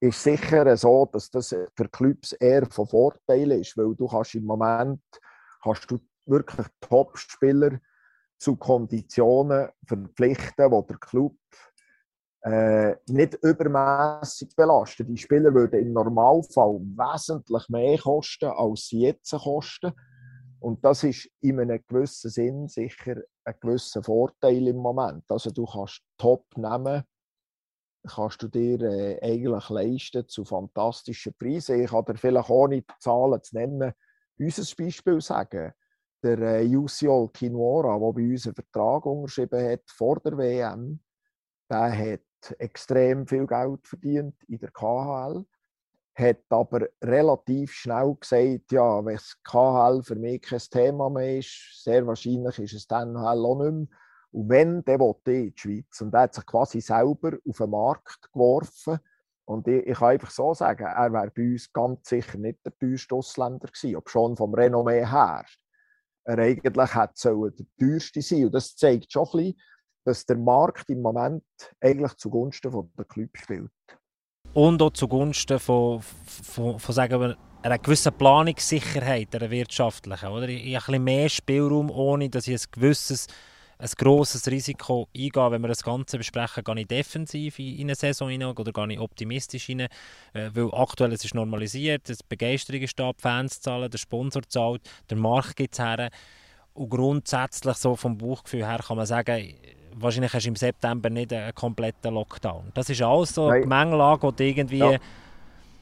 ist 0.00 0.22
sicher 0.22 0.74
so, 0.78 1.04
dass 1.12 1.30
das 1.30 1.50
für 1.50 1.88
Clubs 1.90 2.32
eher 2.32 2.64
von 2.64 2.86
Vorteil 2.86 3.52
ist, 3.52 3.76
weil 3.76 3.94
du 3.94 4.06
kannst 4.06 4.34
im 4.34 4.46
Moment 4.46 5.02
hast 5.60 5.90
du 5.90 6.00
wirklich 6.24 6.68
Top-Spieler 6.80 7.78
zu 8.38 8.56
Konditionen 8.56 9.68
verpflichten, 9.86 10.70
wo 10.70 10.80
der 10.80 10.96
Club 10.96 11.36
äh, 12.44 12.96
nicht 13.06 13.34
übermäßig 13.42 14.54
belastet. 14.54 15.08
Die 15.08 15.16
Spieler 15.16 15.54
würden 15.54 15.80
im 15.80 15.92
Normalfall 15.94 16.78
wesentlich 16.78 17.68
mehr 17.70 17.98
kosten, 17.98 18.50
als 18.50 18.88
sie 18.88 19.00
jetzt 19.00 19.30
kosten. 19.30 19.92
Und 20.60 20.84
das 20.84 21.04
ist 21.04 21.30
in 21.40 21.60
einem 21.60 21.82
gewissen 21.86 22.30
Sinn 22.30 22.68
sicher 22.68 23.16
ein 23.44 23.54
gewisser 23.60 24.02
Vorteil 24.02 24.68
im 24.68 24.76
Moment. 24.76 25.24
Also 25.30 25.50
du 25.50 25.64
kannst 25.64 26.02
top 26.18 26.44
nehmen, 26.56 27.04
kannst 28.06 28.42
du 28.42 28.48
dir 28.48 28.80
äh, 28.80 29.20
eigentlich 29.22 29.70
leisten 29.70 30.28
zu 30.28 30.44
fantastischen 30.44 31.34
Preisen. 31.38 31.82
Ich 31.82 31.90
kann 31.90 32.04
dir 32.04 32.16
vielleicht 32.16 32.50
ohne 32.50 32.84
Zahlen 32.98 33.42
zu 33.42 33.56
nennen, 33.56 33.92
unser 34.38 34.76
Beispiel 34.76 35.20
sagen. 35.20 35.72
Der 36.22 36.38
äh, 36.38 36.62
Yusiol 36.62 37.30
Kinwara, 37.30 37.98
der 37.98 38.12
bei 38.12 38.30
uns 38.30 38.46
einen 38.46 38.54
Vertrag 38.54 39.06
unterschrieben 39.06 39.70
hat 39.70 39.82
vor 39.86 40.20
der 40.20 40.36
WM, 40.36 41.00
der 41.70 41.98
hat 41.98 42.20
extrem 42.58 43.26
viel 43.26 43.46
Geld 43.46 43.86
verdient 43.86 44.34
in 44.48 44.58
der 44.58 44.70
KHL 44.70 45.44
hat 46.14 46.38
aber 46.48 46.88
relativ 47.02 47.72
schnell 47.72 48.16
gesagt, 48.20 48.70
ja, 48.70 49.04
wenn 49.04 49.16
es 49.16 49.36
KHL 49.42 50.02
für 50.02 50.14
mich 50.14 50.42
kein 50.42 50.58
Thema 50.58 51.10
mehr 51.10 51.38
ist, 51.38 51.82
sehr 51.82 52.06
wahrscheinlich 52.06 52.58
ist 52.60 52.74
es 52.74 52.86
dann 52.86 53.16
auch 53.16 53.34
nicht 53.34 53.72
mehr. 53.72 53.86
Und 54.30 54.48
wenn, 54.48 54.84
dann 54.84 55.00
will 55.00 55.14
ich 55.24 55.32
in 55.32 55.52
die 55.54 55.58
Schweiz. 55.58 56.00
Und 56.00 56.14
er 56.14 56.22
hat 56.22 56.34
sich 56.34 56.46
quasi 56.46 56.80
selber 56.80 57.36
auf 57.48 57.56
den 57.56 57.70
Markt 57.70 58.32
geworfen. 58.32 58.98
Und 59.44 59.68
ich, 59.68 59.86
ich 59.86 59.98
kann 59.98 60.08
einfach 60.08 60.30
so 60.30 60.54
sagen, 60.54 60.84
er 60.84 61.12
wäre 61.12 61.30
bei 61.30 61.42
uns 61.42 61.72
ganz 61.72 62.08
sicher 62.08 62.38
nicht 62.38 62.64
der 62.64 62.76
teuerste 62.78 63.14
Ausländer 63.14 63.68
gewesen, 63.68 63.96
ob 63.96 64.08
schon 64.08 64.36
vom 64.36 64.54
Renommee 64.54 65.06
her. 65.06 65.44
Er 66.24 66.38
eigentlich 66.38 66.94
hätte 66.94 67.52
der 67.58 67.66
teuerste 67.78 68.22
sein. 68.22 68.46
Und 68.46 68.54
das 68.54 68.74
zeigt 68.76 69.12
schon 69.12 69.26
ein 69.26 69.30
bisschen, 69.30 69.60
dass 70.04 70.26
der 70.26 70.36
Markt 70.36 70.90
im 70.90 71.02
Moment 71.02 71.44
eigentlich 71.80 72.14
zugunsten 72.14 72.70
der 72.96 73.04
Club 73.04 73.30
spielt 73.34 73.70
und 74.54 74.80
auch 74.80 74.92
zugunsten 74.92 75.58
von, 75.58 76.00
von, 76.00 76.78
von 76.78 76.94
sagen 76.94 77.20
wir, 77.20 77.36
einer 77.62 77.78
gewissen 77.78 78.12
Planungssicherheit, 78.12 79.34
einer 79.34 79.50
wirtschaftlichen. 79.50 80.28
Oder? 80.28 80.48
Ich, 80.48 80.60
habe 80.60 80.74
ein 80.74 80.86
bisschen 80.86 81.04
mehr 81.04 81.28
Spielraum, 81.28 81.90
ohne 81.90 82.30
dass 82.30 82.46
ich 82.46 82.62
ein 82.62 82.70
gewisses, 82.70 83.26
ein 83.78 83.90
grosses 83.96 84.46
Risiko 84.46 85.08
eingehe. 85.16 85.50
Wenn 85.50 85.62
wir 85.62 85.68
das 85.68 85.82
Ganze 85.82 86.18
besprechen, 86.18 86.62
gehe 86.62 86.80
ich 86.80 86.86
defensiv 86.86 87.58
in 87.58 87.82
eine 87.82 87.94
Saison 87.96 88.28
hinein 88.28 88.56
oder 88.56 88.70
gehe 88.70 88.92
ich 88.92 89.00
optimistisch 89.00 89.64
hinein, 89.64 89.88
äh, 90.34 90.50
weil 90.54 90.72
aktuell 90.72 91.12
es 91.12 91.24
ist 91.24 91.34
normalisiert, 91.34 92.08
die 92.08 92.14
Begeisterung 92.28 92.82
ist 92.82 92.98
da, 92.98 93.12
die 93.12 93.22
Fans 93.22 93.60
zahlen, 93.60 93.90
der 93.90 93.98
Sponsor 93.98 94.42
zahlt, 94.48 94.82
der 95.10 95.16
Markt 95.16 95.56
geht 95.56 95.78
her. 95.78 96.10
Und 96.74 96.90
grundsätzlich 96.90 97.76
so 97.76 97.96
vom 97.96 98.18
Bauchgefühl 98.18 98.66
her 98.66 98.80
kann 98.84 98.96
man 98.96 99.06
sagen, 99.06 99.54
wahrscheinlich 99.96 100.32
hast 100.32 100.44
du 100.44 100.48
im 100.48 100.56
September 100.56 101.10
nicht 101.10 101.32
einen 101.32 101.54
kompletten 101.54 102.14
Lockdown. 102.14 102.72
Das 102.74 102.88
ist 102.90 103.02
alles 103.02 103.34
so 103.34 103.48
eine 103.48 103.62
Gemengelage, 103.62 104.32
die 104.32 104.50
irgendwie 104.50 104.78
ja. 104.78 104.98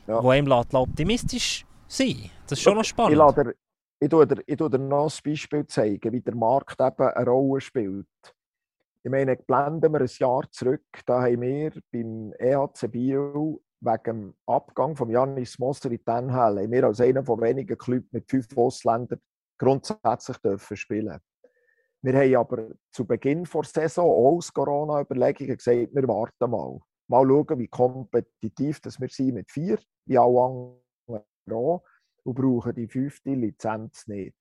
Ja. 0.06 0.22
Wo 0.22 0.30
einem 0.30 0.46
lässt, 0.46 0.74
optimistisch 0.74 1.64
sein 1.86 2.30
Das 2.46 2.58
ist 2.58 2.62
schon 2.62 2.76
noch 2.76 2.84
spannend. 2.84 3.18
Ich, 3.18 3.34
dir, 3.34 3.54
ich, 4.00 4.08
tue 4.08 4.26
dir, 4.26 4.42
ich 4.46 4.56
tue 4.56 4.70
dir 4.70 4.78
noch 4.78 5.04
ein 5.04 5.18
Beispiel 5.24 5.66
zeigen, 5.66 6.12
wie 6.12 6.20
der 6.20 6.34
Markt 6.34 6.80
eben 6.80 7.08
eine 7.08 7.30
Rolle 7.30 7.60
spielt. 7.60 8.06
Ich 9.04 9.10
meine, 9.10 9.36
blenden 9.36 9.92
wir 9.92 10.00
ein 10.00 10.10
Jahr 10.18 10.50
zurück, 10.50 10.84
da 11.06 11.22
haben 11.22 11.40
wir 11.40 11.72
beim 11.92 12.32
EHC 12.38 12.88
Bio 12.88 13.60
wegen 13.80 14.02
dem 14.04 14.34
Abgang 14.46 14.94
von 14.94 15.10
Janis 15.10 15.58
Moser 15.58 15.90
in 15.90 15.98
den 16.06 16.32
haben 16.32 16.70
wir 16.70 16.84
als 16.84 17.00
einer 17.00 17.24
von 17.24 17.40
wenigen 17.40 17.76
Clubs 17.76 18.12
mit 18.12 18.30
fünf 18.30 18.46
Ausländern 18.56 19.20
grundsätzlich 19.58 20.36
dürfen 20.38 20.76
spielen 20.76 21.18
wir 22.02 22.14
haben 22.14 22.36
aber 22.36 22.68
zu 22.90 23.06
Beginn 23.06 23.44
der 23.44 23.64
Saison 23.64 24.10
auch 24.10 24.36
aus 24.36 24.52
Corona-Überlegungen 24.52 25.56
gesagt, 25.56 25.94
wir 25.94 26.08
warten 26.08 26.50
mal. 26.50 26.78
Mal 27.08 27.26
schauen, 27.26 27.58
wie 27.58 27.68
kompetitiv 27.68 28.80
das 28.80 29.00
wir 29.00 29.08
sind 29.08 29.34
mit 29.34 29.50
vier, 29.50 29.78
wie 30.06 30.18
alle 30.18 30.40
anderen 30.40 31.24
auch, 31.50 31.82
und 32.24 32.34
brauchen 32.34 32.74
die 32.74 32.88
fünfte 32.88 33.30
Lizenz 33.30 34.06
nicht. 34.06 34.36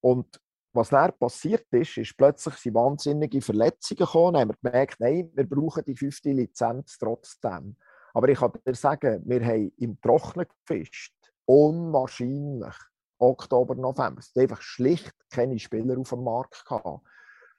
Und 0.00 0.40
was 0.72 0.90
dann 0.90 1.12
passiert 1.18 1.66
ist, 1.72 1.96
ist 1.96 2.16
plötzlich 2.16 2.54
sind 2.54 2.74
wahnsinnige 2.74 3.40
Verletzungen 3.40 3.98
gekommen. 3.98 4.34
Dann 4.34 4.42
haben 4.42 4.56
wir 4.62 4.70
gemerkt, 4.70 5.00
nein, 5.00 5.30
wir 5.34 5.48
brauchen 5.48 5.84
die 5.84 5.96
fünfte 5.96 6.30
Lizenz 6.30 6.96
trotzdem. 6.98 7.76
Aber 8.14 8.28
ich 8.28 8.38
kann 8.38 8.52
dir 8.64 8.74
sagen, 8.74 9.22
wir 9.26 9.44
haben 9.44 9.72
im 9.78 10.00
Trocknen 10.00 10.46
gefischt. 10.66 11.14
Unwahrscheinlich. 11.44 12.74
Oktober, 13.20 13.74
November. 13.74 14.20
Es 14.20 14.36
einfach 14.36 14.62
schlicht 14.62 15.14
keine 15.30 15.58
Spieler 15.58 15.98
auf 15.98 16.10
dem 16.10 16.24
Markt 16.24 16.64
gehabt. 16.64 17.06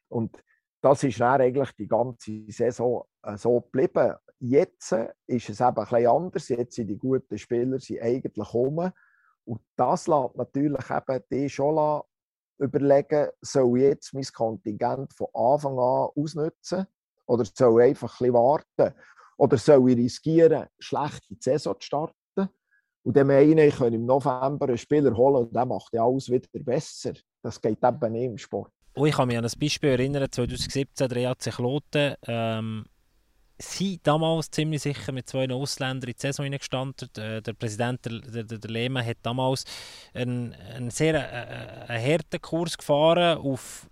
Und 0.10 0.44
das 0.82 1.04
ist 1.04 1.20
dann 1.20 1.42
eigentlich 1.42 1.72
die 1.74 1.88
ganze 1.88 2.44
Saison 2.50 3.06
äh, 3.24 3.38
so 3.38 3.62
geblieben. 3.62 4.16
Jetzt 4.40 4.92
ist 5.28 5.50
es 5.50 5.62
eben 5.62 5.76
bisschen 5.76 6.08
anders. 6.08 6.50
Jetzt 6.50 6.76
sind 6.76 6.88
die 6.88 6.98
guten 6.98 7.38
Spieler 7.38 7.80
sind 7.80 8.02
eigentlich 8.02 8.54
rum. 8.54 8.92
Und 9.46 9.62
das 9.76 10.08
lässt 10.08 10.36
natürlich 10.36 10.90
eben 10.90 11.24
die 11.32 11.50
schon 11.50 12.02
überlegen, 12.58 13.30
soll 13.42 13.78
ich 13.78 13.84
jetzt 13.84 14.14
mein 14.14 14.24
Kontingent 14.24 15.14
von 15.14 15.28
Anfang 15.34 15.74
an 15.74 16.10
ausnutzen 16.16 16.88
oder 17.26 17.46
soll 17.46 17.82
ich 17.82 17.90
einfach 17.90 18.14
ein 18.14 18.18
bisschen 18.18 18.34
warten? 18.34 18.96
Oder 19.38 19.58
soll 19.58 19.90
ich 19.90 19.98
riskieren, 19.98 20.68
schlecht 20.80 21.30
in 21.30 21.38
die 21.38 21.44
Saison 21.44 21.76
zu 21.80 21.86
starten? 21.86 22.21
Und 23.04 23.18
dann 23.18 23.28
meine 23.28 23.66
ich, 23.66 23.76
kann 23.76 23.94
im 23.94 24.06
November 24.06 24.68
einen 24.68 24.78
Spieler 24.78 25.16
holen 25.16 25.48
und 25.48 25.56
der 25.56 25.66
macht 25.66 25.94
ja 25.94 26.06
alles 26.06 26.30
wieder 26.30 26.48
besser. 26.54 27.14
Das 27.42 27.60
geht 27.60 27.84
eben 27.84 28.12
nicht 28.12 28.26
im 28.26 28.38
Sport. 28.38 28.72
Oh, 28.94 29.06
ich 29.06 29.16
kann 29.16 29.28
mich 29.28 29.38
an 29.38 29.46
ein 29.46 29.52
Beispiel 29.60 29.90
erinnern, 29.90 30.28
2017, 30.30 31.10
der 31.10 31.18
EAC 31.18 31.40
Kloten. 31.56 32.16
Ähm, 32.28 32.86
sie 33.58 34.00
damals 34.04 34.52
ziemlich 34.52 34.82
sicher 34.82 35.12
mit 35.12 35.30
zwei 35.30 35.50
Ausländern 35.50 36.10
in 36.10 36.16
die 36.16 36.22
Saison 36.22 36.44
hineingestanden. 36.44 37.10
Der, 37.16 37.42
der 37.42 37.54
Präsident, 37.54 38.06
der, 38.06 38.20
der, 38.20 38.44
der 38.44 38.72
Lehmann, 38.72 39.06
hat 39.06 39.18
damals 39.24 39.64
einen, 40.14 40.54
einen 40.54 40.92
sehr 40.92 41.16
äh, 41.16 41.92
einen 41.92 42.06
harten 42.06 42.42
Kurs 42.42 42.78
gefahren 42.78 43.38
auf, 43.38 43.88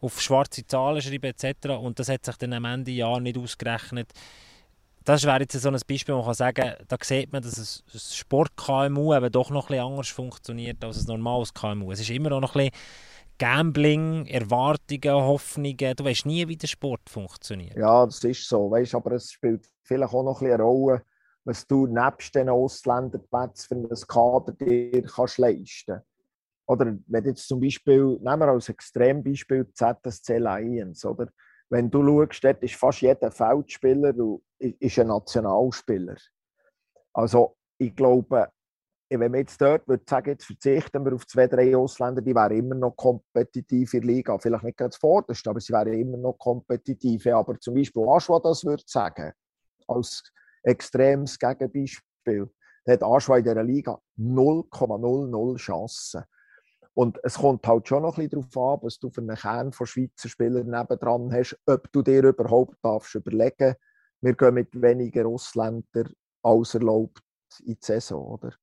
auf 0.00 0.20
schwarze 0.20 0.66
Zahlen 0.66 1.00
schreiben 1.00 1.32
etc. 1.34 1.68
Und 1.70 1.98
das 1.98 2.08
hat 2.08 2.24
sich 2.24 2.36
dann 2.36 2.52
am 2.52 2.64
Ende 2.64 2.90
Jahr 2.90 3.20
nicht 3.20 3.38
ausgerechnet. 3.38 4.12
Das 5.06 5.22
wäre 5.22 5.38
jetzt 5.38 5.52
so 5.52 5.68
ein 5.68 5.78
Beispiel, 5.86 6.14
wo 6.14 6.18
man 6.18 6.26
kann 6.26 6.34
sagen 6.34 6.72
da 6.88 6.96
sieht 7.00 7.32
man, 7.32 7.40
dass 7.40 7.84
ein 7.94 7.98
Sport-KMU 7.98 9.14
eben 9.14 9.30
doch 9.30 9.50
noch 9.50 9.70
ein 9.70 9.78
anders 9.78 10.08
funktioniert 10.08 10.84
als 10.84 10.98
ein 10.98 11.06
normales 11.06 11.54
KMU. 11.54 11.92
Es 11.92 12.00
ist 12.00 12.10
immer 12.10 12.28
noch 12.28 12.56
ein 12.56 12.70
Gambling, 13.38 14.26
Erwartungen, 14.26 15.14
Hoffnungen. 15.14 15.94
Du 15.94 16.04
weißt 16.04 16.26
nie, 16.26 16.48
wie 16.48 16.56
der 16.56 16.66
Sport 16.66 17.08
funktioniert. 17.08 17.76
Ja, 17.76 18.04
das 18.04 18.24
ist 18.24 18.48
so. 18.48 18.68
Weißt, 18.68 18.96
aber 18.96 19.12
es 19.12 19.30
spielt 19.30 19.70
vielleicht 19.84 20.12
auch 20.12 20.24
noch 20.24 20.42
ein 20.42 20.50
eine 20.50 20.62
Rolle, 20.64 21.02
was 21.44 21.64
du 21.68 21.86
nebst 21.86 22.34
den 22.34 22.48
Ausländerplätzen 22.48 23.86
für 23.86 23.94
ein 23.94 24.08
Kader 24.08 24.52
dir 24.54 25.02
kannst 25.02 25.38
leisten 25.38 26.02
Oder 26.66 26.96
wenn 27.06 27.24
jetzt 27.24 27.46
zum 27.46 27.60
Beispiel, 27.60 28.18
nehmen 28.20 28.40
wir 28.40 28.48
als 28.48 28.68
Extrembeispiel 28.68 29.68
ZSC 29.72 30.38
Lions, 30.38 31.04
oder? 31.04 31.28
Wenn 31.68 31.90
du 31.90 32.02
schaust, 32.02 32.44
dort 32.44 32.62
ist 32.62 32.74
fast 32.74 33.00
jeder 33.00 33.30
Feldspieler 33.30 34.14
ist 34.58 34.98
ein 34.98 35.08
Nationalspieler. 35.08 36.16
Also 37.12 37.56
ich 37.78 37.94
glaube, 37.94 38.48
wenn 39.08 39.32
wir 39.32 39.40
jetzt 39.40 39.60
dort 39.60 39.86
würde 39.86 40.04
sagen, 40.08 40.30
jetzt 40.30 40.44
verzichten 40.44 41.04
wir 41.04 41.14
auf 41.14 41.26
zwei, 41.26 41.46
drei 41.46 41.76
Ausländer, 41.76 42.22
die 42.22 42.34
wären 42.34 42.56
immer 42.56 42.74
noch 42.74 42.96
kompetitiv 42.96 43.94
in 43.94 44.00
der 44.00 44.10
Liga. 44.10 44.38
Vielleicht 44.38 44.64
nicht 44.64 44.78
ganz 44.78 44.96
vorderst, 44.96 45.46
aber 45.46 45.60
sie 45.60 45.72
wären 45.72 45.92
immer 45.92 46.16
noch 46.16 46.38
kompetitiv. 46.38 47.26
Aber 47.26 47.58
zum 47.60 47.74
Beispiel 47.74 48.08
Aschwa 48.08 48.40
das 48.40 48.64
würde 48.64 48.82
sagen, 48.86 49.32
als 49.86 50.22
extremes 50.62 51.38
Gegenbeispiel, 51.38 52.50
hat 52.88 53.02
Aschwa 53.02 53.38
in 53.38 53.44
dieser 53.44 53.62
Liga 53.62 53.98
0,00 54.18 55.56
Chancen. 55.56 56.24
Und 56.96 57.18
es 57.22 57.34
kommt 57.34 57.66
halt 57.66 57.86
schon 57.86 58.02
noch 58.02 58.16
ein 58.16 58.28
bisschen 58.28 58.48
darauf 58.50 58.80
an, 58.80 58.86
was 58.86 58.98
du 58.98 59.10
für 59.10 59.20
einen 59.20 59.36
Kern 59.36 59.72
von 59.72 59.86
Schweizer 59.86 60.30
Spielern 60.30 60.70
nebendran 60.70 61.30
hast, 61.30 61.58
ob 61.66 61.92
du 61.92 62.00
dir 62.00 62.24
überhaupt 62.24 62.76
darfst 62.82 63.14
überlegen 63.14 63.74
wir 64.22 64.34
gehen 64.34 64.54
mit 64.54 64.80
weniger 64.80 65.26
Ausländern 65.26 66.12
als 66.42 66.74
erlaubt 66.74 67.22
in 67.64 67.74
die 67.74 67.78
Saison, 67.80 68.24
oder? 68.26 68.54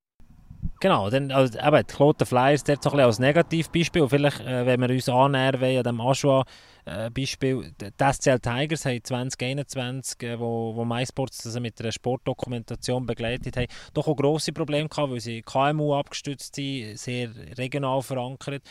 Genau, 0.84 1.10
dann, 1.10 1.32
also, 1.32 1.58
eben, 1.58 1.78
die 1.78 1.94
Kloten 1.94 2.28
Flyers 2.28 2.66
dort 2.66 2.84
so 2.84 2.92
ein 2.92 3.00
als 3.00 3.18
Negativbeispiel. 3.18 4.10
Vielleicht, 4.10 4.42
äh, 4.42 4.66
wenn 4.66 4.82
wir 4.82 4.90
uns 4.90 5.08
annähern 5.08 5.62
wollen 5.62 5.78
an 5.78 5.84
dem 5.84 6.02
Aschua-Beispiel, 6.02 7.72
äh, 7.82 7.92
die 7.98 8.14
SCL 8.14 8.40
Tigers 8.40 8.86
haben 8.86 9.02
2021, 9.02 10.24
äh, 10.24 10.38
wo, 10.38 10.76
wo 10.76 10.84
MySports 10.84 11.44
das 11.44 11.58
mit 11.62 11.80
einer 11.80 11.94
Sportdokumentation 11.94 13.06
begleitet 13.06 13.56
haben, 13.56 13.68
doch 13.94 14.10
auch 14.10 14.16
grosse 14.18 14.52
Probleme 14.52 14.90
gehabt, 14.90 15.10
weil 15.10 15.22
sie 15.22 15.42
KMU 15.42 15.94
abgestützt 15.96 16.54
sind, 16.54 17.00
sehr 17.00 17.30
regional 17.58 18.02
verankert 18.02 18.64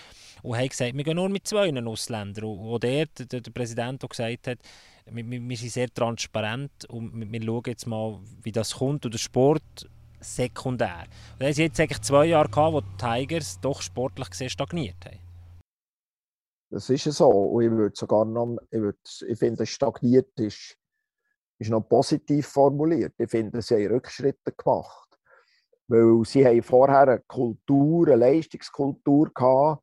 und 0.42 0.58
haben 0.58 0.68
gesagt, 0.68 0.94
wir 0.94 1.04
gehen 1.04 1.16
nur 1.16 1.30
mit 1.30 1.48
zwei 1.48 1.72
Ausländern. 1.82 2.44
Und, 2.44 2.58
und 2.58 2.84
dort, 2.84 3.32
der, 3.32 3.40
der 3.40 3.50
Präsident 3.52 4.04
auch 4.04 4.10
gesagt 4.10 4.48
hat, 4.48 4.58
wir, 5.10 5.24
wir 5.26 5.56
sind 5.56 5.70
sehr 5.70 5.88
transparent 5.88 6.84
und 6.90 7.18
wir, 7.18 7.32
wir 7.32 7.42
schauen 7.42 7.62
jetzt 7.68 7.86
mal, 7.86 8.20
wie 8.42 8.52
das 8.52 8.74
kommt. 8.74 9.06
Und 9.06 9.14
der 9.14 9.18
Sport 9.18 9.88
sekundär. 10.22 11.04
Und 11.38 11.46
haben 11.46 11.52
jetzt 11.52 11.80
eigentlich 11.80 12.02
zwei 12.02 12.26
Jahre 12.26 12.48
gehabt, 12.48 12.72
wo 12.74 12.80
die 12.80 12.96
Tigers 12.98 13.60
doch 13.60 13.82
sportlich 13.82 14.30
gesehen 14.30 14.50
stagniert 14.50 14.96
haben. 15.04 15.18
Das 16.70 16.88
ist 16.88 17.04
so. 17.04 17.28
Und 17.28 17.64
ich 17.64 17.70
würde 17.70 17.94
sogar 17.94 18.24
noch, 18.24 18.56
ich, 18.70 18.80
würde, 18.80 18.98
ich 19.28 19.38
finde, 19.38 19.66
stagniert 19.66 20.30
ist, 20.40 20.78
ist 21.58 21.70
noch 21.70 21.82
positiv 21.82 22.46
formuliert. 22.46 23.14
Ich 23.18 23.30
finde, 23.30 23.60
sie 23.60 23.74
haben 23.74 23.94
Rückschritte 23.94 24.52
gemacht. 24.52 25.08
Weil 25.88 26.24
sie 26.24 26.46
haben 26.46 26.62
vorher 26.62 27.00
eine 27.08 27.20
Kultur, 27.20 28.06
eine 28.06 28.16
Leistungskultur 28.16 29.30
gehabt, 29.34 29.82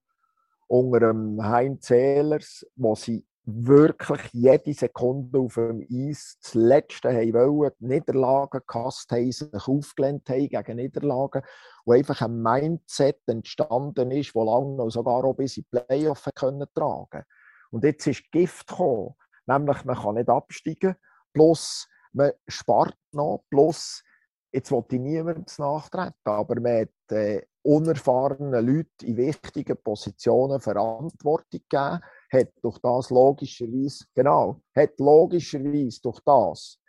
unter 0.68 1.00
dem 1.00 1.44
Heinz 1.44 1.92
Ehlers, 1.92 2.66
wo 2.76 2.96
sie 2.96 3.24
wirklich 3.66 4.22
jede 4.34 4.74
Sekunde 4.74 5.40
auf 5.40 5.56
dem 5.56 5.86
Eis 5.92 6.38
das 6.42 6.54
Letzte 6.54 7.10
haben 7.10 7.34
wollen, 7.34 7.72
die 7.80 7.86
Niederlagen 7.86 8.62
gehasst 8.68 9.12
haben, 9.12 9.32
sich 9.32 9.68
aufgelehnt 9.68 10.30
haben 10.30 10.50
gegen 10.50 10.76
Niederlagen, 10.78 11.44
wo 11.86 11.94
einfach 11.94 12.22
ein 12.22 12.42
Mindset 12.42 13.20
entstanden 13.28 14.12
ist, 14.12 14.36
das 14.36 14.46
lange 14.46 14.76
noch 14.76 14.90
sogar 14.90 15.24
auch 15.24 15.34
bis 15.34 15.58
in 15.58 15.66
die 15.72 15.78
Playoffs 15.78 16.30
können 16.36 16.68
tragen 16.74 17.24
Und 17.72 17.84
jetzt 17.84 18.08
ist 18.08 18.32
Gift 18.32 18.68
gekommen, 18.68 19.16
nämlich 19.46 19.84
man 19.86 19.98
kann 19.98 20.16
nicht 20.16 20.30
absteigen, 20.30 20.96
plus 21.34 21.88
man 22.14 22.32
spart 22.48 22.98
noch, 23.12 23.44
plus 23.50 24.04
jetzt 24.52 24.72
wollte 24.72 24.96
ich 24.96 25.02
niemandem 25.02 25.46
nachtreten, 25.58 26.14
aber 26.24 26.60
man 26.60 26.82
hat 26.82 27.12
äh, 27.12 27.42
unerfahrenen 27.62 28.66
Leuten 28.66 29.06
in 29.06 29.18
wichtigen 29.18 29.78
Positionen 29.84 30.60
Verantwortung 30.60 31.62
gegeben, 31.70 32.02
hat 32.32 32.50
durch 32.62 32.78
das 32.80 33.10
logischerweise, 33.10 34.06
genau, 34.14 34.62
hat 34.76 35.00
logischerweise 35.00 36.02
durch 36.02 36.20
das 36.26 36.80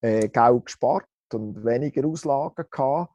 äh, 0.00 0.28
Geld 0.28 0.64
gespart 0.64 1.08
und 1.32 1.64
weniger 1.64 2.06
Auslagen 2.06 2.64
gehabt. 2.70 3.12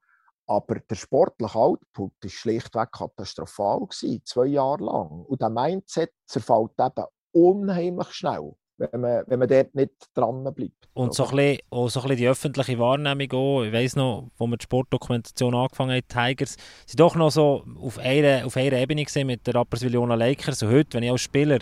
Aber 0.47 0.79
der 0.79 0.95
sportliche 0.95 1.55
Output 1.57 2.11
war 2.21 2.29
schlichtweg 2.29 2.91
katastrophal, 2.91 3.79
gewesen, 3.79 4.21
zwei 4.25 4.47
Jahre 4.47 4.83
lang. 4.83 5.25
Und 5.25 5.41
der 5.41 5.49
Mindset 5.49 6.11
zerfällt 6.25 6.71
eben 6.77 7.05
unheimlich 7.31 8.11
schnell 8.11 8.53
wenn 8.91 9.01
man, 9.01 9.23
wenn 9.27 9.39
man 9.39 9.47
dort 9.47 9.73
nicht 9.75 9.91
dran 10.13 10.43
bleibt. 10.43 10.87
Und 10.93 11.13
so 11.13 11.25
ein, 11.25 11.35
bisschen, 11.35 11.59
auch 11.69 11.87
so 11.89 11.99
ein 11.99 12.03
bisschen 12.03 12.17
die 12.17 12.27
öffentliche 12.27 12.79
Wahrnehmung 12.79 13.31
auch. 13.31 13.63
Ich 13.63 13.73
weiss 13.73 13.95
noch, 13.95 14.29
wo 14.37 14.47
wir 14.47 14.57
die 14.57 14.63
Sportdokumentation 14.63 15.55
angefangen 15.55 15.91
haben, 15.91 16.07
Tigers, 16.07 16.57
sind 16.85 16.99
doch 16.99 17.15
noch 17.15 17.31
so 17.31 17.63
auf 17.81 17.97
einer, 17.99 18.45
auf 18.45 18.57
einer 18.57 18.77
Ebene 18.77 19.05
gesehen 19.05 19.27
mit 19.27 19.45
der 19.47 19.55
Rapperswil 19.55 19.93
Jona 19.93 20.15
Lakers. 20.15 20.63
Und 20.63 20.71
heute, 20.71 20.97
wenn 20.97 21.03
ich 21.03 21.11
als 21.11 21.21
Spieler 21.21 21.59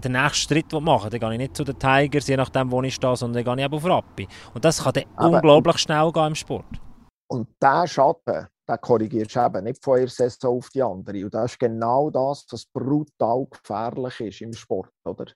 den 0.00 0.12
nächsten 0.12 0.54
Schritt 0.54 0.72
machen 0.72 1.10
dann 1.10 1.20
gehe 1.20 1.32
ich 1.32 1.38
nicht 1.38 1.56
zu 1.56 1.64
den 1.64 1.78
Tigers, 1.78 2.26
je 2.26 2.36
nachdem, 2.36 2.70
wo 2.70 2.82
ich 2.82 2.94
stehe, 2.94 3.16
sondern 3.16 3.44
dann 3.44 3.56
gehe 3.56 3.64
ich 3.64 3.66
eben 3.66 3.74
auf 3.74 3.84
Rappi. 3.84 4.28
Und 4.54 4.64
das 4.64 4.82
kann 4.82 4.92
dann 4.94 5.04
Aber, 5.16 5.36
unglaublich 5.36 5.78
schnell 5.78 6.10
gehen 6.12 6.26
im 6.28 6.34
Sport. 6.34 6.80
Und 7.28 7.48
dieser 7.62 7.86
Schatten, 7.86 8.46
den 8.68 8.80
korrigierst 8.80 9.36
du 9.36 9.40
eben 9.40 9.64
nicht 9.64 9.84
von 9.84 9.98
einer 9.98 10.08
Saison 10.08 10.58
auf 10.58 10.70
die 10.70 10.82
andere. 10.82 11.24
Und 11.24 11.34
das 11.34 11.52
ist 11.52 11.58
genau 11.58 12.10
das, 12.10 12.46
was 12.50 12.64
brutal 12.66 13.46
gefährlich 13.50 14.20
ist 14.20 14.40
im 14.40 14.52
Sport. 14.52 14.90
Oder? 15.04 15.26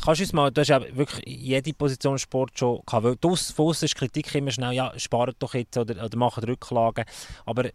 Kannst 0.00 0.20
du 0.20 0.24
uns 0.24 0.32
mal, 0.32 0.50
du 0.50 0.62
hast 0.62 0.68
ja 0.68 0.80
wirklich 0.96 1.22
jede 1.26 1.74
Position 1.74 2.18
Sport 2.18 2.58
schon 2.58 2.80
gehabt, 2.86 3.04
weil 3.04 3.16
von 3.54 3.70
ist 3.70 3.94
Kritik 3.94 4.34
immer 4.34 4.50
schnell, 4.50 4.72
ja, 4.72 4.92
spart 4.98 5.36
doch 5.38 5.52
jetzt 5.52 5.76
oder, 5.76 6.02
oder 6.02 6.16
macht 6.16 6.46
Rücklagen, 6.46 7.04
aber 7.44 7.66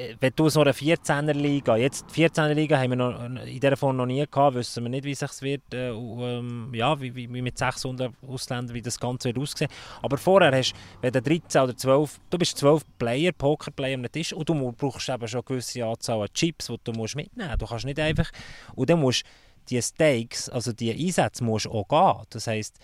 äh, 0.00 0.14
wenn 0.20 0.32
du 0.36 0.48
so 0.48 0.60
eine 0.60 0.70
14er 0.70 1.32
Liga, 1.32 1.76
jetzt 1.76 2.06
die 2.14 2.24
14er 2.24 2.54
Liga 2.54 2.78
haben 2.78 2.90
wir 2.90 2.96
noch, 2.96 3.24
in 3.24 3.58
dieser 3.58 3.76
Form 3.76 3.96
noch 3.96 4.06
nie 4.06 4.24
gehabt, 4.30 4.54
wissen 4.54 4.84
wir 4.84 4.90
nicht, 4.90 5.04
wie 5.04 5.10
es 5.10 5.42
wird, 5.42 5.62
äh, 5.74 5.90
ähm, 5.90 6.70
ja, 6.72 7.00
wie, 7.00 7.14
wie, 7.14 7.42
mit 7.42 7.58
600 7.58 8.12
Ausländern, 8.28 8.72
wie 8.72 8.82
das 8.82 8.98
Ganze 8.98 9.28
wird 9.28 9.38
aussehen. 9.38 9.70
Aber 10.02 10.18
vorher 10.18 10.56
hast, 10.56 10.72
wenn 11.00 11.12
du 11.12 11.20
13 11.20 11.62
oder 11.62 11.76
12, 11.76 12.20
du 12.30 12.38
bist 12.38 12.58
12 12.58 12.84
Player, 12.96 13.32
Pokerplayer 13.32 13.96
am 13.96 14.10
Tisch 14.10 14.32
und 14.32 14.48
du 14.48 14.72
brauchst 14.72 15.08
eben 15.08 15.26
schon 15.26 15.40
eine 15.40 15.44
gewisse 15.44 15.84
Anzahl 15.84 16.22
an 16.22 16.28
Chips, 16.32 16.68
die 16.68 16.76
du 16.84 16.92
musst 16.92 17.16
mitnehmen 17.16 17.48
musst. 17.50 17.62
Du 17.62 17.66
kannst 17.66 17.84
nicht 17.84 17.98
einfach, 17.98 18.30
und 18.76 18.88
dann 18.88 19.00
musst 19.00 19.24
die 19.68 19.80
Stakes, 19.80 20.48
also 20.48 20.72
die 20.72 20.92
Einsätze 20.92 21.44
musst 21.44 21.66
du 21.66 21.70
auch 21.70 21.88
gehen. 21.88 22.26
Das 22.30 22.46
heisst, 22.46 22.78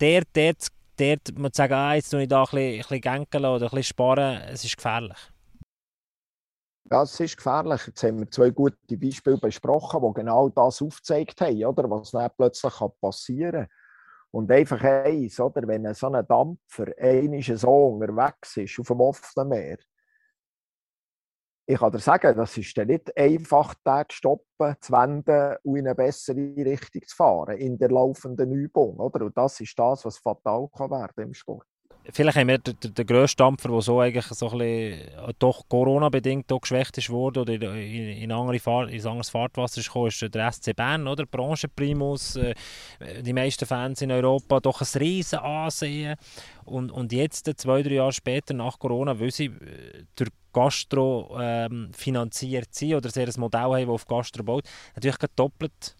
der, 0.00 0.22
der, 0.34 0.54
der, 0.98 1.18
man 1.36 1.52
sagen, 1.52 1.74
ah, 1.74 1.94
jetzt 1.94 2.10
tue 2.10 2.22
ich 2.22 2.28
da 2.28 2.40
ein 2.40 2.44
bisschen, 2.44 2.60
ein 2.60 2.78
bisschen 2.78 3.00
gänkeln 3.00 3.44
oder 3.44 3.66
ein 3.66 3.70
bisschen 3.70 3.82
sparen, 3.82 4.42
es 4.48 4.64
ist 4.64 4.76
gefährlich. 4.76 5.18
Ja, 6.90 7.02
es 7.02 7.20
ist 7.20 7.36
gefährlich. 7.36 7.86
Jetzt 7.86 8.02
haben 8.02 8.20
wir 8.20 8.30
zwei 8.30 8.50
gute 8.50 8.96
Beispiele 8.96 9.36
besprochen, 9.36 10.00
die 10.00 10.20
genau 10.20 10.48
das 10.48 10.80
aufgezeigt 10.80 11.40
haben, 11.40 11.64
oder? 11.64 11.90
was 11.90 12.12
dann 12.12 12.30
plötzlich 12.34 12.72
passieren 13.00 13.66
kann. 13.66 13.68
Und 14.30 14.50
einfach 14.50 14.82
eins, 14.82 15.38
oder? 15.38 15.66
wenn 15.68 15.92
so 15.94 16.10
ein 16.10 16.26
Dampfer 16.26 16.86
einmal 16.98 17.42
so 17.42 17.88
unterwegs 17.88 18.56
ist 18.56 18.78
auf 18.78 18.88
dem 18.88 19.00
offenen 19.00 19.48
Meer, 19.48 19.78
ich 21.70 21.78
kann 21.78 21.92
dir 21.92 21.98
sagen, 21.98 22.34
das 22.34 22.56
ist 22.56 22.78
dann 22.78 22.86
nicht 22.86 23.14
einfach, 23.14 23.74
den 23.74 24.04
zu 24.08 24.16
stoppen, 24.16 24.76
zu 24.80 24.90
wenden 24.90 25.54
und 25.64 25.76
in 25.76 25.86
eine 25.86 25.94
bessere 25.94 26.56
Richtung 26.56 27.02
zu 27.06 27.14
fahren, 27.14 27.58
in 27.58 27.76
der 27.76 27.90
laufenden 27.90 28.52
Übung. 28.52 28.96
Oder? 28.96 29.26
Und 29.26 29.36
das 29.36 29.60
ist 29.60 29.78
das, 29.78 30.02
was 30.06 30.16
fatal 30.16 30.68
kann 30.74 30.90
werden 30.90 31.24
im 31.24 31.34
Sport 31.34 31.66
vielleicht 32.12 32.38
haben 32.38 32.48
wir 32.48 32.58
den, 32.58 32.76
den, 32.94 33.06
grössten 33.06 33.38
Dampfer, 33.38 33.68
der 33.68 33.80
so 33.80 34.00
eigentlich 34.00 34.26
so 34.26 34.50
ein 34.50 34.58
bisschen, 34.58 35.28
äh, 35.28 35.34
doch 35.38 35.68
Corona-bedingt 35.68 36.46
geschwächt 36.60 36.98
ist 36.98 37.10
worden 37.10 37.40
oder 37.40 37.52
in, 37.52 38.22
in, 38.22 38.32
andere 38.32 38.58
Fahr 38.58 38.88
in 38.88 39.06
anderes 39.06 39.30
Fahrtwasser 39.30 39.80
ist 39.80 39.86
gekommen, 39.86 40.08
ist 40.08 40.34
der 40.34 40.52
SC 40.52 40.74
Bern, 40.74 41.06
oder? 41.06 41.26
Branchenprimus, 41.26 42.36
äh, 42.36 42.54
die 43.22 43.32
meisten 43.32 43.66
Fans 43.66 44.02
in 44.02 44.10
Europa, 44.10 44.60
doch 44.60 44.80
ein 44.80 45.00
riesen 45.00 45.38
Ansehen. 45.38 46.16
Und, 46.64 46.90
und 46.90 47.12
jetzt, 47.12 47.50
zwei, 47.56 47.82
drei 47.82 47.94
Jahre 47.94 48.12
später, 48.12 48.54
nach 48.54 48.78
Corona, 48.78 49.18
weil 49.18 49.30
sie 49.30 49.46
äh, 49.46 50.04
durch 50.16 50.30
Gastro 50.52 51.38
ähm, 51.40 51.90
finanziert 51.92 52.74
sind 52.74 52.94
oder 52.94 53.10
sie 53.10 53.22
ein 53.22 53.32
Modell 53.38 53.60
haben, 53.60 53.86
das 53.86 53.90
auf 53.90 54.06
Gastro 54.06 54.42
baut, 54.42 54.64
natürlich 54.94 55.18
doppelt 55.36 55.94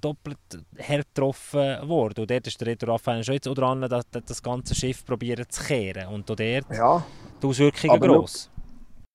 doppelt 0.00 0.38
hart 0.78 1.06
getroffen 1.14 1.88
worden. 1.88 2.20
Und 2.20 2.30
dort 2.30 2.46
ist 2.46 2.60
der 2.60 2.68
Reto 2.68 2.86
Raphael 2.86 3.24
schon 3.24 3.34
jetzt 3.34 3.46
dran, 3.46 3.80
das, 3.82 4.04
das 4.10 4.42
ganze 4.42 4.74
Schiff 4.74 5.04
probieren 5.04 5.46
zu 5.48 5.62
kehren. 5.64 6.08
Und 6.08 6.28
dort 6.28 6.40
ja. 6.40 7.04
die 7.42 7.46
Auswirkungen 7.46 8.00
gross. 8.00 8.50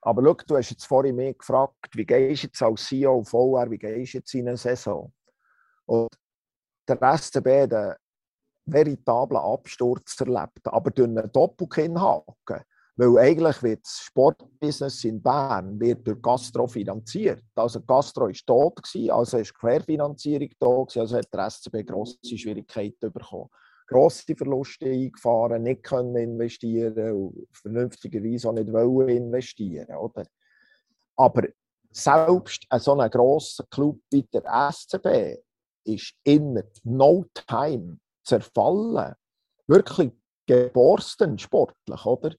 Aber 0.02 0.22
schau, 0.22 0.34
du 0.48 0.58
hast 0.58 0.70
jetzt 0.70 0.86
vorhin 0.86 1.16
mich 1.16 1.38
gefragt, 1.38 1.96
wie 1.96 2.06
gehst 2.06 2.44
du 2.44 2.48
jetzt 2.48 2.62
als 2.62 2.86
CEO 2.86 3.24
VR, 3.24 3.72
wie 3.72 3.78
gehst 3.78 4.14
du 4.14 4.18
jetzt 4.18 4.34
in 4.34 4.48
eine 4.48 4.58
Saison? 4.58 5.14
Und 5.86 6.10
der 6.88 7.18
SCB 7.18 7.48
hat 7.62 7.74
einen 7.74 7.96
veritablen 8.66 9.42
Absturz 9.42 10.20
erlebt, 10.20 10.66
aber 10.66 10.92
durch 10.92 11.08
einen 11.08 11.32
Doppelkinnhaken 11.32 12.62
weil 12.96 13.18
eigentlich 13.18 13.64
wird 13.64 13.84
das 13.84 14.02
Sportbusiness 14.02 15.04
in 15.04 15.22
Bern 15.22 15.80
wird 15.80 16.06
durch 16.06 16.22
Gastro 16.22 16.68
finanziert. 16.68 17.44
Also 17.56 17.82
Gastro 17.82 18.28
war 18.28 18.34
tot, 18.46 18.82
also 19.10 19.38
ist 19.38 19.54
Querfinanzierung 19.56 20.50
da, 20.60 20.86
also 21.02 21.18
hat 21.18 21.34
der 21.34 21.50
SCB 21.50 21.84
grosse 21.88 22.38
Schwierigkeiten 22.38 23.12
bekommen. 23.12 23.50
Grosse 23.88 24.36
Verluste 24.36 24.86
eingefahren, 24.86 25.64
nicht 25.64 25.84
können 25.84 26.16
investieren 26.16 27.12
und 27.12 27.48
vernünftigerweise 27.52 28.50
auch 28.50 28.54
nicht 28.54 28.72
wollen 28.72 29.10
investieren. 29.10 29.96
Oder? 29.96 30.26
Aber 31.16 31.44
selbst 31.92 32.66
ein 32.70 32.80
so 32.80 32.98
ein 32.98 33.10
grosser 33.10 33.66
Club 33.70 34.00
wie 34.12 34.24
der 34.24 34.72
SCB 34.72 35.44
ist 35.86 36.14
in 36.24 36.62
no 36.84 37.26
time 37.48 38.00
zerfallen. 38.24 39.16
Wirklich 39.68 40.12
geborsten 40.46 41.38
sportlich, 41.38 42.06
oder? 42.06 42.36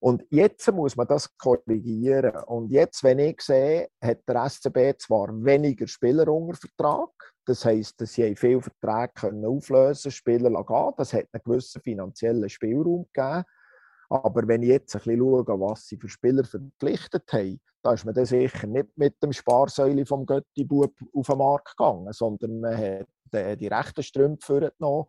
Und 0.00 0.24
jetzt 0.30 0.70
muss 0.72 0.96
man 0.96 1.08
das 1.08 1.36
korrigieren. 1.36 2.36
Und 2.44 2.70
jetzt, 2.70 3.02
wenn 3.02 3.18
ich 3.18 3.40
sehe, 3.40 3.88
hat 4.00 4.20
der 4.28 4.48
SCB 4.48 4.96
zwar 4.98 5.28
weniger 5.44 5.88
Spieler 5.88 6.28
unter 6.28 6.56
Vertrag, 6.56 7.10
das 7.44 7.64
heisst, 7.64 8.00
dass 8.00 8.12
sie 8.12 8.36
viele 8.36 8.62
Verträge 8.62 9.12
können 9.14 9.44
auflösen 9.44 10.10
Spieler 10.10 10.50
gehen. 10.50 10.92
Das 10.96 11.12
hat 11.12 11.26
einen 11.32 11.42
gewissen 11.42 11.82
finanziellen 11.82 12.48
Spielraum 12.48 13.06
gegeben. 13.12 13.44
Aber 14.10 14.46
wenn 14.46 14.62
ich 14.62 14.68
jetzt 14.68 14.94
ein 14.94 15.02
bisschen 15.02 15.18
schaue, 15.18 15.60
was 15.60 15.86
sie 15.86 15.96
für 15.96 16.08
Spieler 16.08 16.44
verpflichtet 16.44 17.32
haben, 17.32 17.60
da 17.82 17.92
ist 17.92 18.04
man 18.04 18.14
dann 18.14 18.26
sicher 18.26 18.66
nicht 18.66 18.88
mit 18.96 19.22
dem 19.22 19.32
Sparsäule 19.32 20.04
vom 20.06 20.26
Götti-Bub 20.26 20.92
auf 21.14 21.26
den 21.26 21.38
Markt 21.38 21.76
gegangen, 21.76 22.12
sondern 22.12 22.60
man 22.60 22.76
hat 22.76 23.06
die 23.32 23.66
rechten 23.66 24.02
Strümpfe 24.02 24.72
genommen 24.78 25.06